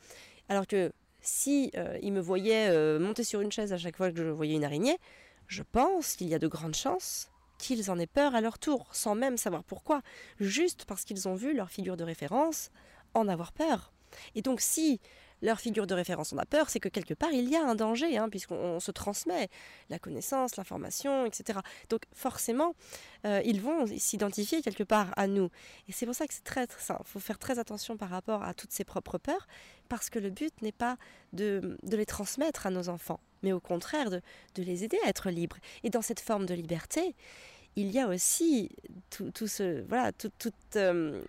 Alors 0.48 0.66
que 0.66 0.94
si 1.20 1.70
euh, 1.76 1.98
ils 2.00 2.14
me 2.14 2.20
voyaient 2.20 2.70
euh, 2.70 2.98
monter 2.98 3.22
sur 3.22 3.42
une 3.42 3.52
chaise 3.52 3.70
à 3.74 3.76
chaque 3.76 3.98
fois 3.98 4.10
que 4.10 4.16
je 4.16 4.24
voyais 4.28 4.54
une 4.54 4.64
araignée, 4.64 4.96
je 5.46 5.62
pense 5.62 6.16
qu'il 6.16 6.28
y 6.28 6.34
a 6.34 6.38
de 6.38 6.48
grandes 6.48 6.74
chances 6.74 7.30
qu'ils 7.58 7.90
en 7.90 7.98
aient 7.98 8.06
peur 8.06 8.34
à 8.34 8.40
leur 8.40 8.58
tour, 8.58 8.88
sans 8.92 9.14
même 9.14 9.36
savoir 9.36 9.62
pourquoi, 9.62 10.00
juste 10.40 10.86
parce 10.86 11.04
qu'ils 11.04 11.28
ont 11.28 11.34
vu 11.34 11.52
leur 11.52 11.68
figure 11.68 11.98
de 11.98 12.04
référence 12.04 12.70
en 13.12 13.28
avoir 13.28 13.52
peur. 13.52 13.92
Et 14.34 14.40
donc 14.40 14.62
si 14.62 15.02
leur 15.42 15.60
figure 15.60 15.86
de 15.86 15.94
référence 15.94 16.32
on 16.32 16.38
a 16.38 16.46
peur, 16.46 16.70
c'est 16.70 16.80
que 16.80 16.88
quelque 16.88 17.14
part 17.14 17.32
il 17.32 17.48
y 17.48 17.56
a 17.56 17.64
un 17.64 17.74
danger, 17.74 18.16
hein, 18.16 18.28
puisqu'on 18.28 18.80
se 18.80 18.90
transmet 18.90 19.48
la 19.90 19.98
connaissance, 19.98 20.56
l'information, 20.56 21.26
etc. 21.26 21.60
Donc 21.88 22.02
forcément, 22.12 22.74
euh, 23.24 23.42
ils 23.44 23.60
vont 23.60 23.86
s'identifier 23.86 24.62
quelque 24.62 24.84
part 24.84 25.12
à 25.16 25.26
nous. 25.26 25.50
Et 25.88 25.92
c'est 25.92 26.06
pour 26.06 26.14
ça 26.14 26.26
que 26.26 26.34
c'est 26.34 26.44
très, 26.44 26.66
très 26.66 26.94
Il 27.00 27.06
faut 27.06 27.20
faire 27.20 27.38
très 27.38 27.58
attention 27.58 27.96
par 27.96 28.10
rapport 28.10 28.42
à 28.42 28.54
toutes 28.54 28.72
ses 28.72 28.84
propres 28.84 29.18
peurs, 29.18 29.46
parce 29.88 30.10
que 30.10 30.18
le 30.18 30.30
but 30.30 30.52
n'est 30.62 30.72
pas 30.72 30.96
de, 31.32 31.78
les 31.82 32.06
transmettre 32.06 32.66
à 32.66 32.70
nos 32.70 32.88
enfants, 32.88 33.20
mais 33.42 33.52
au 33.52 33.60
contraire 33.60 34.10
de, 34.10 34.22
les 34.56 34.84
aider 34.84 34.98
à 35.04 35.08
être 35.08 35.30
libres. 35.30 35.58
Et 35.84 35.90
dans 35.90 36.02
cette 36.02 36.20
forme 36.20 36.46
de 36.46 36.54
liberté, 36.54 37.14
il 37.76 37.90
y 37.90 37.98
a 38.00 38.08
aussi 38.08 38.70
tout, 39.10 39.46
ce, 39.46 39.82
voilà, 39.86 40.10
euh, 40.76 41.22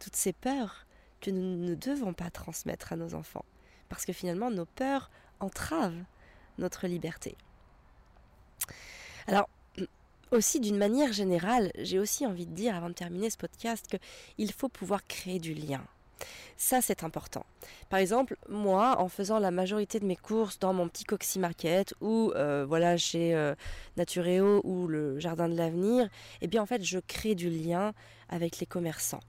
toutes 0.00 0.16
ces 0.16 0.32
peurs 0.32 0.86
que 1.20 1.30
nous 1.30 1.56
ne 1.56 1.74
devons 1.76 2.12
pas 2.12 2.30
transmettre 2.30 2.92
à 2.92 2.96
nos 2.96 3.14
enfants 3.14 3.44
parce 3.92 4.06
que 4.06 4.14
finalement 4.14 4.50
nos 4.50 4.64
peurs 4.64 5.10
entravent 5.38 6.02
notre 6.56 6.86
liberté. 6.86 7.36
Alors, 9.26 9.50
aussi 10.30 10.60
d'une 10.60 10.78
manière 10.78 11.12
générale, 11.12 11.70
j'ai 11.76 11.98
aussi 11.98 12.26
envie 12.26 12.46
de 12.46 12.54
dire 12.54 12.74
avant 12.74 12.88
de 12.88 12.94
terminer 12.94 13.28
ce 13.28 13.36
podcast 13.36 13.98
qu'il 14.36 14.50
faut 14.50 14.70
pouvoir 14.70 15.06
créer 15.06 15.38
du 15.38 15.52
lien. 15.52 15.84
Ça, 16.56 16.80
c'est 16.80 17.04
important. 17.04 17.44
Par 17.90 17.98
exemple, 17.98 18.36
moi, 18.48 18.98
en 18.98 19.08
faisant 19.08 19.38
la 19.38 19.50
majorité 19.50 20.00
de 20.00 20.06
mes 20.06 20.16
courses 20.16 20.58
dans 20.58 20.72
mon 20.72 20.88
petit 20.88 21.04
Coxy 21.04 21.38
Market 21.38 21.92
ou 22.00 22.32
euh, 22.34 22.64
voilà 22.66 22.96
chez 22.96 23.34
euh, 23.34 23.54
Natureo 23.98 24.62
ou 24.64 24.86
le 24.86 25.18
Jardin 25.18 25.50
de 25.50 25.54
l'Avenir, 25.54 26.08
eh 26.40 26.46
bien 26.46 26.62
en 26.62 26.66
fait, 26.66 26.82
je 26.82 26.98
crée 26.98 27.34
du 27.34 27.50
lien 27.50 27.92
avec 28.30 28.58
les 28.58 28.66
commerçants. 28.66 29.20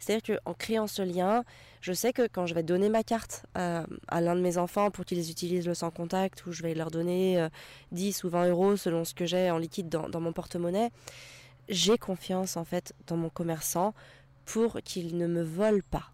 C'est-à-dire 0.00 0.38
qu'en 0.42 0.54
créant 0.54 0.86
ce 0.86 1.02
lien, 1.02 1.44
je 1.80 1.92
sais 1.92 2.12
que 2.12 2.26
quand 2.26 2.46
je 2.46 2.54
vais 2.54 2.62
donner 2.62 2.88
ma 2.88 3.04
carte 3.04 3.46
à, 3.54 3.84
l'un 4.20 4.34
de 4.34 4.40
mes 4.40 4.58
enfants 4.58 4.90
pour 4.90 5.04
qu'ils 5.04 5.30
utilisent 5.30 5.66
le 5.66 5.74
sans 5.74 5.90
contact, 5.90 6.44
ou 6.46 6.52
je 6.52 6.62
vais 6.62 6.74
leur 6.74 6.90
donner 6.90 7.46
10 7.92 8.24
euh, 8.24 8.26
ou 8.26 8.30
20 8.30 8.48
euros 8.48 8.76
selon 8.76 9.04
ce 9.04 9.14
que 9.14 9.26
j'ai 9.26 9.50
en 9.50 9.58
liquide 9.58 9.88
dans 9.88 10.20
mon 10.20 10.32
porte-monnaie, 10.32 10.90
j'ai 11.68 11.98
confiance 11.98 12.56
en 12.56 12.64
fait 12.64 12.94
dans 13.06 13.16
mon 13.16 13.28
commerçant 13.28 13.94
pour 14.44 14.80
qu'il 14.82 15.16
ne 15.16 15.26
me 15.26 15.42
vole 15.42 15.82
pas. 15.82 16.10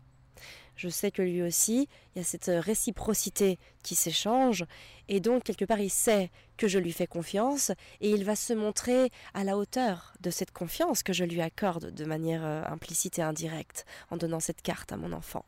Je 0.77 0.89
sais 0.89 1.11
que 1.11 1.23
lui 1.23 1.43
aussi, 1.43 1.89
il 2.15 2.19
y 2.19 2.21
a 2.21 2.25
cette 2.25 2.51
réciprocité 2.55 3.59
qui 3.83 3.95
s'échange, 3.95 4.65
et 5.09 5.21
donc 5.21 5.43
quelque 5.43 5.65
part 5.65 5.81
il 5.81 5.91
sait 5.91 6.31
que 6.57 6.69
je 6.69 6.79
lui 6.79 6.93
fais 6.93 7.07
confiance, 7.07 7.71
et 8.01 8.11
il 8.11 8.25
va 8.25 8.37
se 8.37 8.53
montrer 8.53 9.11
à 9.35 9.45
la 9.45 9.57
hauteur 9.57 10.15
de 10.21 10.31
cette 10.31 10.51
confiance 10.51 11.03
que 11.03 11.13
je 11.13 11.25
lui 11.25 11.41
accorde 11.41 11.93
de 11.95 12.05
manière 12.05 12.45
euh, 12.45 12.63
implicite 12.67 13.19
et 13.19 13.23
indirecte 13.23 13.85
en 14.11 14.17
donnant 14.17 14.41
cette 14.41 14.63
carte 14.63 14.93
à 14.93 14.97
mon 14.97 15.13
enfant. 15.13 15.45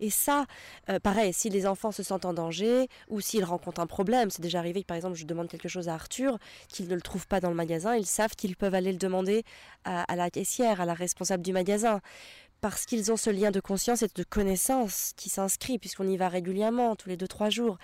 Et 0.00 0.10
ça, 0.10 0.46
euh, 0.88 0.98
pareil, 0.98 1.32
si 1.32 1.50
les 1.50 1.66
enfants 1.66 1.92
se 1.92 2.02
sentent 2.02 2.24
en 2.24 2.32
danger 2.32 2.88
ou 3.08 3.20
s'ils 3.20 3.44
rencontrent 3.44 3.80
un 3.80 3.86
problème, 3.86 4.30
c'est 4.30 4.42
déjà 4.42 4.58
arrivé 4.58 4.82
que 4.82 4.86
par 4.86 4.96
exemple 4.96 5.16
je 5.16 5.24
demande 5.24 5.48
quelque 5.48 5.68
chose 5.68 5.88
à 5.88 5.94
Arthur, 5.94 6.38
qu'il 6.68 6.88
ne 6.88 6.94
le 6.94 7.02
trouve 7.02 7.26
pas 7.26 7.40
dans 7.40 7.50
le 7.50 7.54
magasin, 7.54 7.94
ils 7.94 8.06
savent 8.06 8.34
qu'ils 8.34 8.56
peuvent 8.56 8.74
aller 8.74 8.92
le 8.92 8.98
demander 8.98 9.44
à 9.84 10.16
la 10.16 10.30
caissière, 10.30 10.80
à 10.80 10.86
la 10.86 10.94
responsable 10.94 11.42
du 11.42 11.52
magasin 11.52 12.00
parce 12.64 12.86
qu'ils 12.86 13.12
ont 13.12 13.18
ce 13.18 13.28
lien 13.28 13.50
de 13.50 13.60
conscience 13.60 14.02
et 14.02 14.08
de 14.14 14.22
connaissance 14.22 15.12
qui 15.18 15.28
s'inscrit, 15.28 15.78
puisqu'on 15.78 16.08
y 16.08 16.16
va 16.16 16.30
régulièrement, 16.30 16.96
tous 16.96 17.10
les 17.10 17.18
deux, 17.18 17.28
trois 17.28 17.50
jours. 17.50 17.76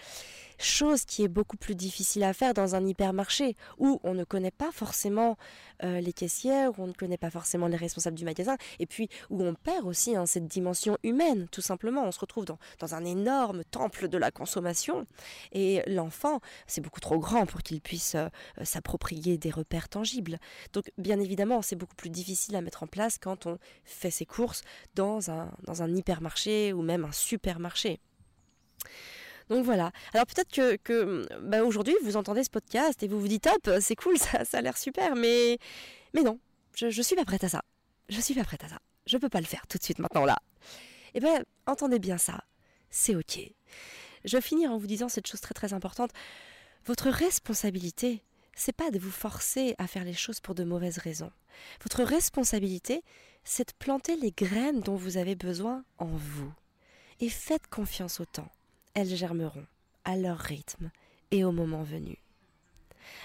Chose 0.62 1.06
qui 1.06 1.24
est 1.24 1.28
beaucoup 1.28 1.56
plus 1.56 1.74
difficile 1.74 2.22
à 2.22 2.34
faire 2.34 2.52
dans 2.52 2.74
un 2.74 2.86
hypermarché, 2.86 3.56
où 3.78 3.98
on 4.04 4.12
ne 4.12 4.24
connaît 4.24 4.50
pas 4.50 4.70
forcément 4.70 5.38
euh, 5.82 6.02
les 6.02 6.12
caissières, 6.12 6.78
où 6.78 6.82
on 6.82 6.86
ne 6.86 6.92
connaît 6.92 7.16
pas 7.16 7.30
forcément 7.30 7.66
les 7.66 7.78
responsables 7.78 8.18
du 8.18 8.26
magasin, 8.26 8.58
et 8.78 8.84
puis 8.84 9.08
où 9.30 9.42
on 9.42 9.54
perd 9.54 9.86
aussi 9.86 10.14
hein, 10.14 10.26
cette 10.26 10.46
dimension 10.46 10.98
humaine, 11.02 11.48
tout 11.50 11.62
simplement. 11.62 12.04
On 12.04 12.12
se 12.12 12.20
retrouve 12.20 12.44
dans, 12.44 12.58
un 12.94 13.06
énorme 13.06 13.64
temple 13.64 14.08
de 14.08 14.18
la 14.18 14.30
consommation, 14.30 15.06
et 15.52 15.82
l'enfant, 15.86 16.40
c'est 16.66 16.82
beaucoup 16.82 17.00
trop 17.00 17.18
grand 17.18 17.46
pour 17.46 17.62
qu'il 17.62 17.80
puisse 17.80 18.14
euh, 18.14 18.28
s'approprier 18.62 19.38
des 19.38 19.50
repères 19.50 19.88
tangibles. 19.88 20.38
Donc, 20.74 20.92
bien 20.98 21.20
évidemment, 21.20 21.62
c'est 21.62 21.76
beaucoup 21.76 21.96
plus 21.96 22.10
difficile 22.10 22.54
à 22.54 22.60
mettre 22.60 22.82
en 22.82 22.86
place 22.86 23.16
quand 23.16 23.46
on 23.46 23.58
fait 23.84 24.10
ses 24.10 24.26
courses 24.26 24.60
dans 24.94 25.30
un, 25.30 25.50
dans 25.64 25.82
un 25.82 25.94
hypermarché 25.94 26.74
ou 26.74 26.82
même 26.82 27.06
un 27.06 27.12
supermarché. 27.12 27.98
Donc 29.50 29.64
voilà. 29.64 29.90
Alors 30.14 30.26
peut-être 30.26 30.78
que, 30.82 31.28
bah, 31.42 31.64
aujourd'hui 31.64 31.94
vous 32.02 32.16
entendez 32.16 32.44
ce 32.44 32.50
podcast 32.50 33.02
et 33.02 33.08
vous 33.08 33.20
vous 33.20 33.28
dites 33.28 33.42
top, 33.42 33.70
c'est 33.80 33.96
cool, 33.96 34.16
ça, 34.16 34.44
a 34.52 34.62
l'air 34.62 34.78
super, 34.78 35.16
mais 35.16 35.58
non, 36.14 36.38
je, 36.76 36.86
ne 36.86 37.02
suis 37.02 37.16
pas 37.16 37.24
prête 37.24 37.44
à 37.44 37.48
ça. 37.48 37.62
Je 38.08 38.20
suis 38.20 38.34
pas 38.34 38.44
prête 38.44 38.64
à 38.64 38.68
ça. 38.68 38.78
Je 39.06 39.18
peux 39.18 39.28
pas 39.28 39.40
le 39.40 39.46
faire 39.46 39.66
tout 39.66 39.76
de 39.76 39.82
suite 39.82 39.98
maintenant 39.98 40.24
là. 40.24 40.38
Eh 41.14 41.20
bien, 41.20 41.42
entendez 41.66 41.98
bien 41.98 42.16
ça. 42.16 42.44
C'est 42.90 43.16
ok. 43.16 43.40
Je 44.24 44.36
vais 44.36 44.40
finir 44.40 44.70
en 44.70 44.78
vous 44.78 44.86
disant 44.86 45.08
cette 45.08 45.26
chose 45.26 45.40
très 45.40 45.54
très 45.54 45.72
importante. 45.72 46.12
Votre 46.86 47.10
responsabilité, 47.10 48.22
c'est 48.54 48.72
pas 48.72 48.92
de 48.92 49.00
vous 49.00 49.10
forcer 49.10 49.74
à 49.78 49.88
faire 49.88 50.04
les 50.04 50.14
choses 50.14 50.38
pour 50.38 50.54
de 50.54 50.62
mauvaises 50.62 50.98
raisons. 50.98 51.32
Votre 51.82 52.04
responsabilité, 52.04 53.02
c'est 53.42 53.68
de 53.68 53.74
planter 53.78 54.14
les 54.16 54.30
graines 54.30 54.80
dont 54.80 54.96
vous 54.96 55.16
avez 55.16 55.34
besoin 55.34 55.84
en 55.98 56.06
vous. 56.06 56.52
Et 57.18 57.28
faites 57.28 57.66
confiance 57.66 58.20
au 58.20 58.24
temps 58.24 58.50
elles 58.94 59.14
germeront 59.14 59.66
à 60.04 60.16
leur 60.16 60.38
rythme 60.38 60.90
et 61.30 61.44
au 61.44 61.52
moment 61.52 61.82
venu. 61.82 62.16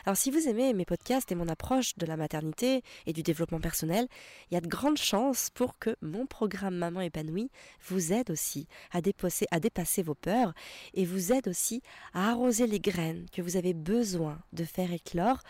Alors 0.05 0.17
si 0.17 0.31
vous 0.31 0.47
aimez 0.47 0.73
mes 0.73 0.85
podcasts 0.85 1.31
et 1.31 1.35
mon 1.35 1.47
approche 1.47 1.95
de 1.97 2.05
la 2.05 2.17
maternité 2.17 2.81
et 3.05 3.13
du 3.13 3.23
développement 3.23 3.59
personnel, 3.59 4.07
il 4.49 4.55
y 4.55 4.57
a 4.57 4.61
de 4.61 4.67
grandes 4.67 4.97
chances 4.97 5.49
pour 5.49 5.77
que 5.77 5.95
mon 6.01 6.25
programme 6.25 6.75
Maman 6.75 7.01
épanouie 7.01 7.51
vous 7.87 8.13
aide 8.13 8.31
aussi 8.31 8.67
à 8.91 9.01
dépasser, 9.01 9.45
à 9.51 9.59
dépasser 9.59 10.03
vos 10.03 10.15
peurs 10.15 10.53
et 10.93 11.05
vous 11.05 11.31
aide 11.33 11.47
aussi 11.47 11.81
à 12.13 12.29
arroser 12.31 12.67
les 12.67 12.79
graines 12.79 13.25
que 13.31 13.41
vous 13.41 13.57
avez 13.57 13.73
besoin 13.73 14.39
de 14.53 14.63
faire 14.63 14.91
éclore 14.91 15.41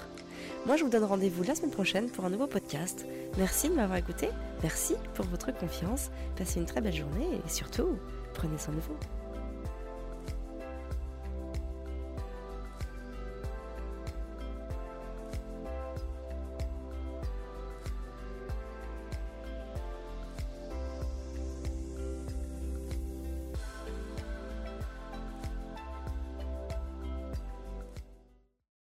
Moi, 0.64 0.76
je 0.76 0.84
vous 0.84 0.90
donne 0.90 1.04
rendez-vous 1.04 1.42
la 1.42 1.54
semaine 1.54 1.70
prochaine 1.70 2.08
pour 2.08 2.24
un 2.24 2.30
nouveau 2.30 2.46
podcast. 2.46 3.04
Merci 3.36 3.68
de 3.68 3.74
m'avoir 3.74 3.98
écouté. 3.98 4.30
Merci 4.62 4.94
pour 5.12 5.26
votre 5.26 5.52
confiance. 5.52 6.10
Passez 6.36 6.58
une 6.58 6.66
très 6.66 6.80
belle 6.80 6.96
journée 6.96 7.38
et 7.46 7.50
surtout, 7.50 7.98
prenez 8.32 8.56
soin 8.56 8.72
de 8.72 8.80
vous. 8.80 8.96